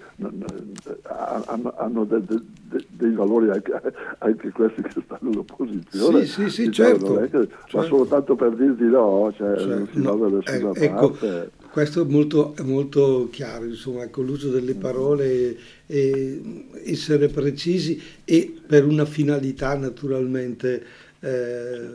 hanno, 1.46 1.74
hanno 1.78 2.04
de, 2.06 2.24
de, 2.26 2.42
de, 2.70 2.86
dei 2.90 3.12
valori 3.12 3.50
anche, 3.50 3.72
anche, 4.20 4.52
questi 4.52 4.82
che 4.82 5.02
stanno 5.04 5.32
all'opposizione. 5.32 6.26
Sì, 6.26 6.44
sì, 6.44 6.50
sì, 6.50 6.66
diciamo, 6.68 6.90
certo, 6.90 7.14
che, 7.14 7.30
certo. 7.30 7.78
Ma 7.78 7.84
solo 7.84 8.06
tanto 8.06 8.36
per 8.36 8.52
dirti 8.56 8.84
no, 8.84 9.34
cioè, 9.36 9.58
certo. 9.58 9.88
si 9.92 10.02
va 10.02 10.12
da 10.14 10.28
nessuna 10.28 10.72
eh, 10.72 10.86
ecco, 10.86 11.10
parte 11.12 11.52
questo 11.76 12.04
è 12.04 12.06
molto, 12.06 12.56
è 12.56 12.62
molto 12.62 13.28
chiaro, 13.30 13.66
insomma, 13.66 13.98
con 13.98 14.06
ecco, 14.06 14.22
l'uso 14.22 14.50
delle 14.50 14.76
parole, 14.76 15.58
e 15.88 16.68
essere 16.86 17.28
precisi 17.28 18.02
e 18.24 18.62
per 18.66 18.86
una 18.86 19.04
finalità 19.04 19.76
naturalmente 19.76 20.82
eh, 21.20 21.90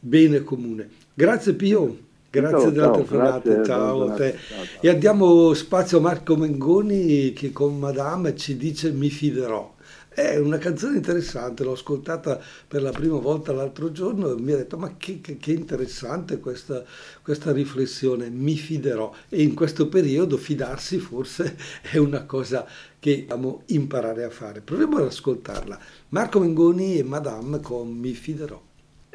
bene 0.00 0.40
comune. 0.44 0.88
Grazie 1.18 1.54
Pio. 1.54 1.98
Grazie 2.30 2.60
ciao, 2.60 2.70
della 2.70 2.90
telefonata, 2.90 3.64
ciao 3.64 4.04
a 4.04 4.14
te. 4.14 4.36
Ciao, 4.36 4.64
ciao. 4.64 4.82
E 4.82 4.88
andiamo 4.88 5.52
spazio 5.52 5.98
a 5.98 6.00
Marco 6.00 6.36
Mengoni 6.36 7.32
che 7.32 7.50
con 7.50 7.76
Madame 7.76 8.36
ci 8.36 8.56
dice 8.56 8.92
mi 8.92 9.10
fiderò. 9.10 9.74
È 10.08 10.36
una 10.36 10.58
canzone 10.58 10.94
interessante, 10.98 11.64
l'ho 11.64 11.72
ascoltata 11.72 12.40
per 12.68 12.82
la 12.82 12.92
prima 12.92 13.18
volta 13.18 13.52
l'altro 13.52 13.90
giorno 13.90 14.30
e 14.30 14.40
mi 14.40 14.52
ha 14.52 14.58
detto 14.58 14.78
ma 14.78 14.94
che, 14.96 15.20
che, 15.20 15.38
che 15.38 15.50
interessante 15.50 16.38
questa, 16.38 16.84
questa, 17.20 17.50
riflessione, 17.50 18.30
mi 18.30 18.54
fiderò. 18.54 19.12
E 19.28 19.42
in 19.42 19.54
questo 19.54 19.88
periodo 19.88 20.36
fidarsi 20.36 20.98
forse 20.98 21.56
è 21.82 21.96
una 21.96 22.26
cosa 22.26 22.64
che 23.00 23.26
dobbiamo 23.26 23.62
imparare 23.66 24.22
a 24.22 24.30
fare. 24.30 24.60
Proviamo 24.60 24.98
ad 24.98 25.06
ascoltarla. 25.06 25.80
Marco 26.10 26.38
Mengoni 26.38 26.96
e 26.96 27.02
Madame 27.02 27.58
con 27.58 27.88
Mi 27.88 28.12
fiderò. 28.12 28.67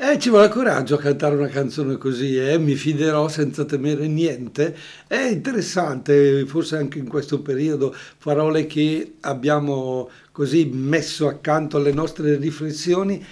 Eh, 0.05 0.19
ci 0.19 0.27
vuole 0.27 0.49
coraggio 0.49 0.95
a 0.95 0.97
cantare 0.97 1.33
una 1.33 1.47
canzone 1.47 1.95
così, 1.95 2.35
eh? 2.35 2.57
mi 2.57 2.75
fiderò 2.75 3.29
senza 3.29 3.63
temere 3.63 4.05
niente. 4.05 4.75
È 5.07 5.15
interessante, 5.15 6.45
forse 6.45 6.75
anche 6.75 6.99
in 6.99 7.07
questo 7.07 7.39
periodo, 7.39 7.95
parole 8.21 8.67
che 8.67 9.13
abbiamo 9.21 10.09
così 10.33 10.65
messo 10.65 11.25
accanto 11.29 11.77
alle 11.77 11.93
nostre 11.93 12.35
riflessioni, 12.35 13.25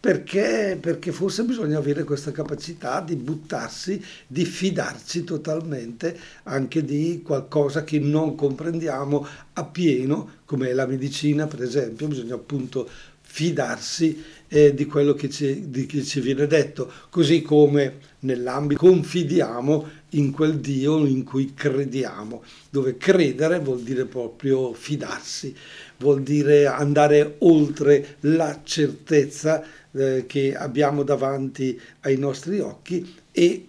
perché, 0.00 0.76
perché 0.80 1.12
forse 1.12 1.44
bisogna 1.44 1.78
avere 1.78 2.02
questa 2.02 2.32
capacità 2.32 3.00
di 3.00 3.14
buttarsi, 3.14 4.04
di 4.26 4.44
fidarci 4.44 5.22
totalmente 5.22 6.18
anche 6.42 6.84
di 6.84 7.22
qualcosa 7.24 7.84
che 7.84 8.00
non 8.00 8.34
comprendiamo 8.34 9.24
appieno, 9.52 10.38
come 10.44 10.72
la 10.72 10.86
medicina 10.86 11.46
per 11.46 11.62
esempio, 11.62 12.08
bisogna 12.08 12.34
appunto 12.34 12.88
fidarsi 13.30 14.20
eh, 14.52 14.74
di 14.74 14.84
quello 14.84 15.14
che 15.14 15.30
ci, 15.30 15.70
di, 15.70 15.86
che 15.86 16.02
ci, 16.02 16.20
viene 16.20 16.46
detto, 16.46 16.90
così 17.08 17.40
come 17.40 17.98
nell'ambito 18.20 18.80
confidiamo 18.80 19.88
in 20.10 20.32
quel 20.32 20.58
Dio 20.58 21.06
in 21.06 21.22
cui 21.22 21.54
crediamo, 21.54 22.42
dove 22.68 22.96
credere 22.96 23.60
vuol 23.60 23.80
dire 23.82 24.06
proprio 24.06 24.72
fidarsi, 24.72 25.54
vuol 25.98 26.22
dire 26.22 26.66
andare 26.66 27.36
oltre 27.38 28.16
la 28.20 28.60
certezza 28.64 29.62
eh, 29.92 30.24
che 30.26 30.56
abbiamo 30.56 31.04
davanti 31.04 31.80
ai 32.00 32.16
nostri 32.16 32.58
occhi 32.58 33.14
e 33.30 33.66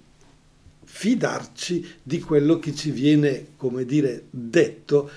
fidarci 0.83 1.85
di 2.01 2.19
quello 2.19 2.57
che 2.57 2.73
ci 2.73 2.89
viene, 2.89 3.49
come 3.55 3.85
dire, 3.85 4.23
detto 4.31 5.09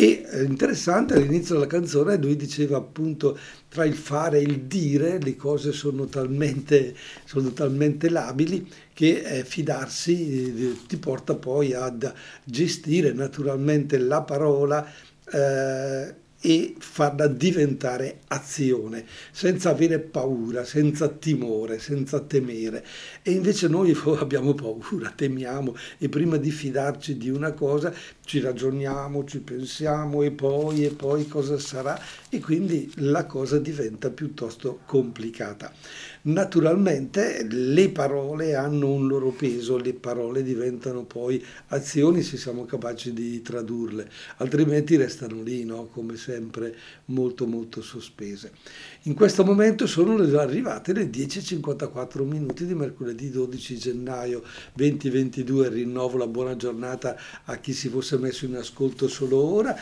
e 0.00 0.24
eh, 0.30 0.44
interessante 0.44 1.14
all'inizio 1.14 1.56
della 1.56 1.66
canzone 1.66 2.18
lui 2.18 2.36
diceva 2.36 2.76
appunto 2.76 3.36
tra 3.68 3.84
il 3.84 3.94
fare 3.94 4.38
e 4.38 4.42
il 4.42 4.60
dire 4.60 5.18
le 5.20 5.34
cose 5.34 5.72
sono 5.72 6.06
talmente, 6.06 6.94
sono 7.24 7.52
talmente 7.52 8.08
labili 8.08 8.70
che 8.92 9.22
eh, 9.22 9.44
fidarsi 9.44 10.70
eh, 10.70 10.86
ti 10.86 10.98
porta 10.98 11.34
poi 11.34 11.74
ad 11.74 12.12
gestire 12.44 13.12
naturalmente 13.12 13.98
la 13.98 14.22
parola 14.22 14.86
eh, 15.32 16.14
e 16.40 16.76
farla 16.78 17.26
diventare 17.26 18.20
azione, 18.28 19.04
senza 19.32 19.70
avere 19.70 19.98
paura, 19.98 20.64
senza 20.64 21.08
timore, 21.08 21.78
senza 21.80 22.20
temere. 22.20 22.84
E 23.22 23.32
invece 23.32 23.68
noi 23.68 23.96
abbiamo 24.18 24.54
paura, 24.54 25.10
temiamo 25.10 25.74
e 25.98 26.08
prima 26.08 26.36
di 26.36 26.50
fidarci 26.50 27.16
di 27.16 27.28
una 27.28 27.52
cosa 27.52 27.92
ci 28.24 28.40
ragioniamo, 28.40 29.24
ci 29.24 29.40
pensiamo 29.40 30.22
e 30.22 30.30
poi 30.30 30.84
e 30.84 30.90
poi 30.90 31.26
cosa 31.26 31.58
sarà 31.58 32.00
e 32.28 32.40
quindi 32.40 32.90
la 32.96 33.24
cosa 33.26 33.58
diventa 33.58 34.10
piuttosto 34.10 34.80
complicata. 34.84 35.72
Naturalmente 36.28 37.46
le 37.48 37.88
parole 37.88 38.54
hanno 38.54 38.92
un 38.92 39.06
loro 39.06 39.30
peso, 39.30 39.78
le 39.78 39.94
parole 39.94 40.42
diventano 40.42 41.04
poi 41.04 41.42
azioni 41.68 42.20
se 42.20 42.36
siamo 42.36 42.66
capaci 42.66 43.14
di 43.14 43.40
tradurle, 43.40 44.10
altrimenti 44.36 44.96
restano 44.96 45.42
lì, 45.42 45.64
no? 45.64 45.86
come 45.86 46.16
sempre, 46.16 46.76
molto 47.06 47.46
molto 47.46 47.80
sospese. 47.80 48.52
In 49.08 49.14
questo 49.14 49.42
momento 49.42 49.86
sono 49.86 50.16
arrivate 50.38 50.92
le 50.92 51.08
10.54 51.08 52.24
minuti 52.24 52.66
di 52.66 52.74
mercoledì 52.74 53.30
12 53.30 53.78
gennaio 53.78 54.42
2022, 54.74 55.70
rinnovo 55.70 56.18
la 56.18 56.26
buona 56.26 56.56
giornata 56.56 57.16
a 57.44 57.56
chi 57.56 57.72
si 57.72 57.88
fosse 57.88 58.18
messo 58.18 58.44
in 58.44 58.56
ascolto 58.56 59.08
solo 59.08 59.38
ora, 59.38 59.74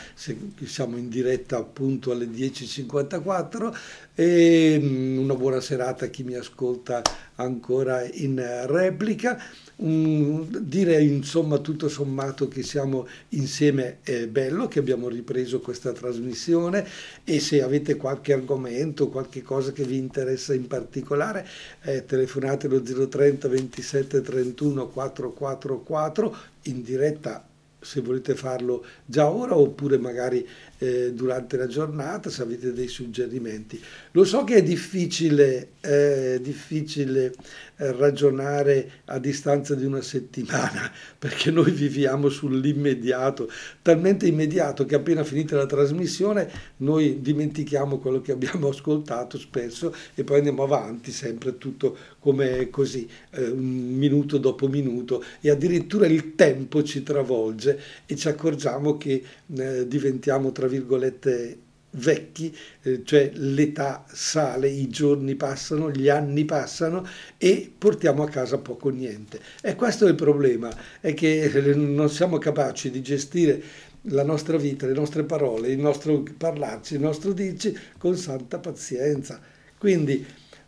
siamo 0.63 0.95
in 0.95 1.09
diretta 1.09 1.57
appunto 1.57 2.11
alle 2.11 2.27
10.54 2.27 3.75
e 4.15 4.79
mm, 4.81 5.17
una 5.17 5.35
buona 5.35 5.59
serata 5.59 6.05
a 6.05 6.07
chi 6.07 6.23
mi 6.23 6.35
ascolta 6.35 7.01
ancora 7.37 8.03
in 8.03 8.65
replica. 8.67 9.41
Um, 9.77 10.47
dire 10.59 10.99
insomma 11.03 11.59
tutto 11.59 11.87
sommato 11.87 12.47
che 12.47 12.63
siamo 12.63 13.07
insieme 13.29 13.99
è 14.01 14.25
bello, 14.27 14.67
che 14.67 14.79
abbiamo 14.79 15.07
ripreso 15.07 15.59
questa 15.59 15.91
trasmissione 15.91 16.87
e 17.23 17.39
se 17.39 17.61
avete 17.61 17.95
qualche 17.95 18.33
argomento, 18.33 19.09
qualche 19.09 19.43
cosa 19.43 19.71
che 19.71 19.83
vi 19.83 19.97
interessa 19.97 20.55
in 20.55 20.65
particolare, 20.65 21.47
eh, 21.83 22.05
telefonate 22.05 22.65
allo 22.65 22.81
030 22.81 23.47
27 23.47 24.21
31 24.21 24.87
444 24.87 26.37
in 26.63 26.81
diretta 26.81 27.47
se 27.79 28.01
volete 28.01 28.35
farlo 28.35 28.83
già 29.05 29.29
ora 29.29 29.55
oppure 29.55 29.97
magari 29.97 30.45
eh, 30.77 31.11
durante 31.13 31.57
la 31.57 31.67
giornata 31.67 32.29
se 32.29 32.41
avete 32.41 32.73
dei 32.73 32.87
suggerimenti. 32.87 33.81
Lo 34.11 34.23
so 34.23 34.43
che 34.43 34.55
è 34.55 34.63
difficile, 34.63 35.69
eh, 35.81 36.39
difficile 36.41 37.33
eh, 37.77 37.91
ragionare 37.91 38.91
a 39.05 39.19
distanza 39.19 39.75
di 39.75 39.85
una 39.85 40.01
settimana 40.01 40.91
perché 41.17 41.51
noi 41.51 41.71
viviamo 41.71 42.29
sull'immediato, 42.29 43.49
talmente 43.81 44.27
immediato 44.27 44.85
che 44.85 44.95
appena 44.95 45.23
finita 45.23 45.55
la 45.55 45.65
trasmissione 45.65 46.49
noi 46.77 47.21
dimentichiamo 47.21 47.97
quello 47.99 48.21
che 48.21 48.31
abbiamo 48.31 48.69
ascoltato 48.73 49.37
spesso 49.37 49.93
e 50.15 50.23
poi 50.23 50.37
andiamo 50.37 50.63
avanti 50.63 51.11
sempre 51.11 51.57
tutto 51.57 51.97
come 52.19 52.69
così, 52.69 53.07
eh, 53.31 53.51
minuto 53.51 54.37
dopo 54.37 54.67
minuto 54.67 55.23
e 55.39 55.49
addirittura 55.49 56.07
il 56.07 56.35
tempo 56.35 56.83
ci 56.83 57.01
travolge 57.01 57.79
e 58.05 58.15
ci 58.15 58.27
accorgiamo 58.27 58.97
che 58.97 59.23
eh, 59.55 59.87
diventiamo 59.87 60.51
tra 60.51 60.66
virgolette 60.67 61.59
vecchi, 61.91 62.55
eh, 62.83 63.01
cioè 63.03 63.31
l'età 63.33 64.05
sale, 64.07 64.69
i 64.69 64.87
giorni 64.89 65.35
passano, 65.35 65.89
gli 65.89 66.09
anni 66.09 66.45
passano 66.45 67.07
e 67.37 67.71
portiamo 67.75 68.23
a 68.23 68.29
casa 68.29 68.57
poco 68.57 68.89
o 68.89 68.91
niente. 68.91 69.39
E 69.61 69.75
questo 69.75 70.05
è 70.05 70.09
il 70.09 70.15
problema, 70.15 70.69
è 70.99 71.13
che 71.13 71.43
eh, 71.43 71.75
non 71.75 72.09
siamo 72.09 72.37
capaci 72.37 72.89
di 72.89 73.01
gestire 73.01 73.61
la 74.09 74.23
nostra 74.23 74.57
vita, 74.57 74.85
le 74.85 74.93
nostre 74.93 75.23
parole, 75.23 75.69
il 75.69 75.79
nostro 75.79 76.23
parlarci, 76.37 76.95
il 76.95 77.01
nostro 77.01 77.33
dirci 77.33 77.77
con 77.97 78.15
santa 78.15 78.59
pazienza. 78.59 79.39
Quindi 79.77 80.25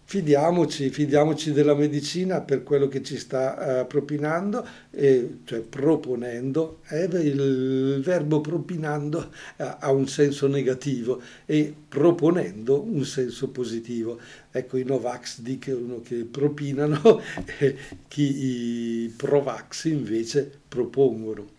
fidiamoci, 0.10 0.90
fidiamoci 0.90 1.52
della 1.52 1.76
medicina 1.76 2.42
per 2.42 2.64
quello 2.64 2.88
che 2.88 3.04
ci 3.04 3.16
sta 3.16 3.82
uh, 3.84 3.88
propinando, 3.88 4.68
eh, 4.90 5.42
cioè 5.44 5.60
proponendo, 5.60 6.80
eh, 6.88 7.04
il, 7.04 8.02
verbo 8.04 8.42
propinando 8.42 9.20
uh, 9.58 9.64
ha 9.78 9.92
un 9.92 10.08
senso 10.08 10.48
negativo 10.48 11.22
e 11.46 11.72
proponendo 11.88 12.82
un 12.82 13.06
senso 13.06 13.50
positivo. 13.50 14.20
Ecco, 14.50 14.78
i 14.78 14.84
Novax 14.84 15.42
dicono 15.42 16.02
che 16.02 16.26
propinano, 16.26 17.22
chi 18.08 19.04
i 19.04 19.14
Provax 19.16 19.84
invece 19.84 20.52
propongono. 20.68 21.50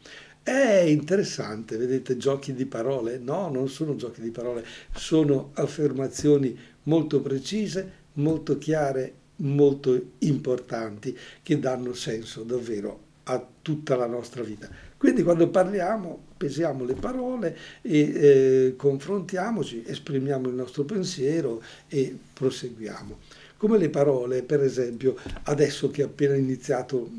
È 0.43 0.81
interessante, 0.89 1.77
vedete, 1.77 2.17
giochi 2.17 2.53
di 2.53 2.67
parole? 2.67 3.19
No, 3.19 3.49
non 3.49 3.69
sono 3.69 3.95
giochi 3.95 4.21
di 4.21 4.33
parole, 4.33 4.65
sono 4.93 5.51
affermazioni 5.55 6.59
molto 6.85 7.21
precise, 7.21 8.00
molto 8.15 8.59
chiare, 8.59 9.15
molto 9.37 10.13
importanti, 10.19 11.17
che 11.43 11.59
danno 11.59 11.95
senso 11.95 12.43
davvero 12.43 13.09
a 13.25 13.45
tutta 13.63 13.97
la 13.97 14.07
nostra 14.07 14.43
vita. 14.43 14.69
Quindi 14.97 15.23
quando 15.23 15.49
parliamo 15.49 16.29
pesiamo 16.37 16.85
le 16.85 16.95
parole 16.95 17.57
e 17.83 17.99
eh, 17.99 18.75
confrontiamoci, 18.77 19.83
esprimiamo 19.87 20.49
il 20.49 20.55
nostro 20.55 20.85
pensiero 20.85 21.63
e 21.89 22.17
proseguiamo. 22.33 23.19
Come 23.61 23.77
le 23.77 23.91
parole, 23.91 24.43
per 24.43 24.63
esempio, 24.63 25.15
adesso 25.43 25.91
che 25.91 26.01
è 26.01 26.07
appena 26.07 26.35
iniziato 26.35 27.11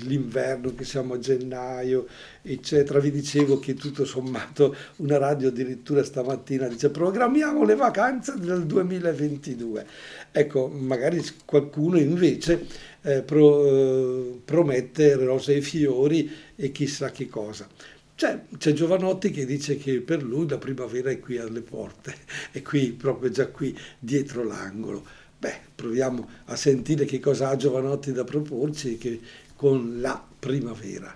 l'inverno, 0.00 0.74
che 0.74 0.84
siamo 0.84 1.14
a 1.14 1.18
gennaio, 1.18 2.06
eccetera, 2.42 2.98
vi 2.98 3.10
dicevo 3.10 3.58
che 3.58 3.72
tutto 3.72 4.04
sommato 4.04 4.76
una 4.96 5.16
radio 5.16 5.48
addirittura 5.48 6.04
stamattina 6.04 6.68
dice 6.68 6.90
programmiamo 6.90 7.64
le 7.64 7.74
vacanze 7.74 8.34
del 8.38 8.66
2022. 8.66 9.86
Ecco, 10.30 10.68
magari 10.68 11.24
qualcuno 11.46 11.98
invece 11.98 12.66
eh, 13.00 13.22
pro, 13.22 13.66
eh, 13.66 14.40
promette 14.44 15.14
rose 15.14 15.56
e 15.56 15.62
fiori 15.62 16.30
e 16.54 16.70
chissà 16.70 17.10
che 17.10 17.30
cosa. 17.30 17.66
C'è, 18.14 18.42
c'è, 18.58 18.74
Giovanotti 18.74 19.30
che 19.30 19.46
dice 19.46 19.78
che 19.78 20.02
per 20.02 20.22
lui 20.22 20.46
la 20.46 20.58
primavera 20.58 21.08
è 21.08 21.18
qui 21.18 21.38
alle 21.38 21.62
porte, 21.62 22.14
è 22.52 22.60
qui, 22.60 22.92
proprio 22.92 23.30
già 23.30 23.46
qui, 23.46 23.74
dietro 23.98 24.44
l'angolo. 24.44 25.20
Beh, 25.42 25.58
proviamo 25.74 26.28
a 26.44 26.54
sentire 26.54 27.04
che 27.04 27.18
cosa 27.18 27.48
ha 27.48 27.56
Giovanotti 27.56 28.12
da 28.12 28.22
proporci 28.22 28.96
che, 28.96 29.20
con 29.56 30.00
la 30.00 30.24
primavera. 30.38 31.12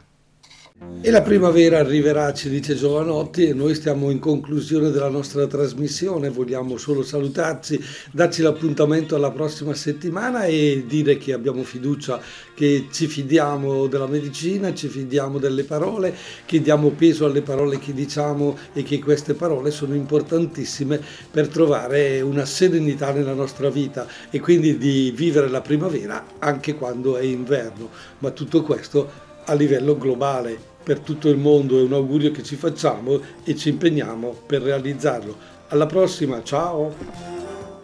E 1.01 1.11
la 1.11 1.23
primavera 1.23 1.79
arriverà, 1.79 2.35
ci 2.35 2.51
dice 2.51 2.75
Giovanotti, 2.75 3.47
e 3.47 3.55
noi 3.55 3.75
stiamo 3.75 4.11
in 4.11 4.19
conclusione 4.19 4.91
della 4.91 5.09
nostra 5.09 5.47
trasmissione. 5.47 6.29
Vogliamo 6.29 6.77
solo 6.77 7.03
salutarci, 7.03 7.83
darci 8.11 8.43
l'appuntamento 8.43 9.15
alla 9.15 9.31
prossima 9.31 9.73
settimana 9.73 10.45
e 10.45 10.85
dire 10.87 11.17
che 11.17 11.33
abbiamo 11.33 11.63
fiducia, 11.63 12.21
che 12.55 12.89
ci 12.91 13.07
fidiamo 13.07 13.87
della 13.87 14.07
medicina, 14.07 14.75
ci 14.75 14.89
fidiamo 14.89 15.39
delle 15.39 15.65
parole, 15.65 16.15
che 16.45 16.61
diamo 16.61 16.91
peso 16.91 17.25
alle 17.25 17.41
parole 17.41 17.79
che 17.79 17.95
diciamo 17.95 18.59
e 18.75 18.83
che 18.83 18.99
queste 18.99 19.33
parole 19.33 19.71
sono 19.71 19.95
importantissime 19.95 21.01
per 21.31 21.49
trovare 21.49 22.21
una 22.21 22.45
serenità 22.45 23.13
nella 23.13 23.35
nostra 23.35 23.71
vita 23.71 24.07
e 24.29 24.41
quindi 24.41 24.77
di 24.77 25.11
vivere 25.15 25.49
la 25.49 25.63
primavera 25.63 26.23
anche 26.39 26.75
quando 26.75 27.17
è 27.17 27.23
inverno. 27.23 27.89
Ma 28.19 28.31
tutto 28.31 28.63
questo 28.63 29.26
a 29.47 29.55
livello 29.55 29.97
globale 29.97 30.75
per 30.87 31.01
tutto 31.01 31.29
il 31.29 31.37
mondo 31.37 31.79
è 31.79 31.83
un 31.83 31.95
augurio 31.95 32.31
che 32.31 32.45
ci 32.45 32.55
facciamo 32.55 33.21
e 33.43 33.57
ci 33.57 33.71
impegniamo 33.71 34.37
per 34.47 34.63
realizzarlo. 34.63 35.37
Alla 35.69 35.87
prossima, 35.87 36.43
ciao! 36.45 37.46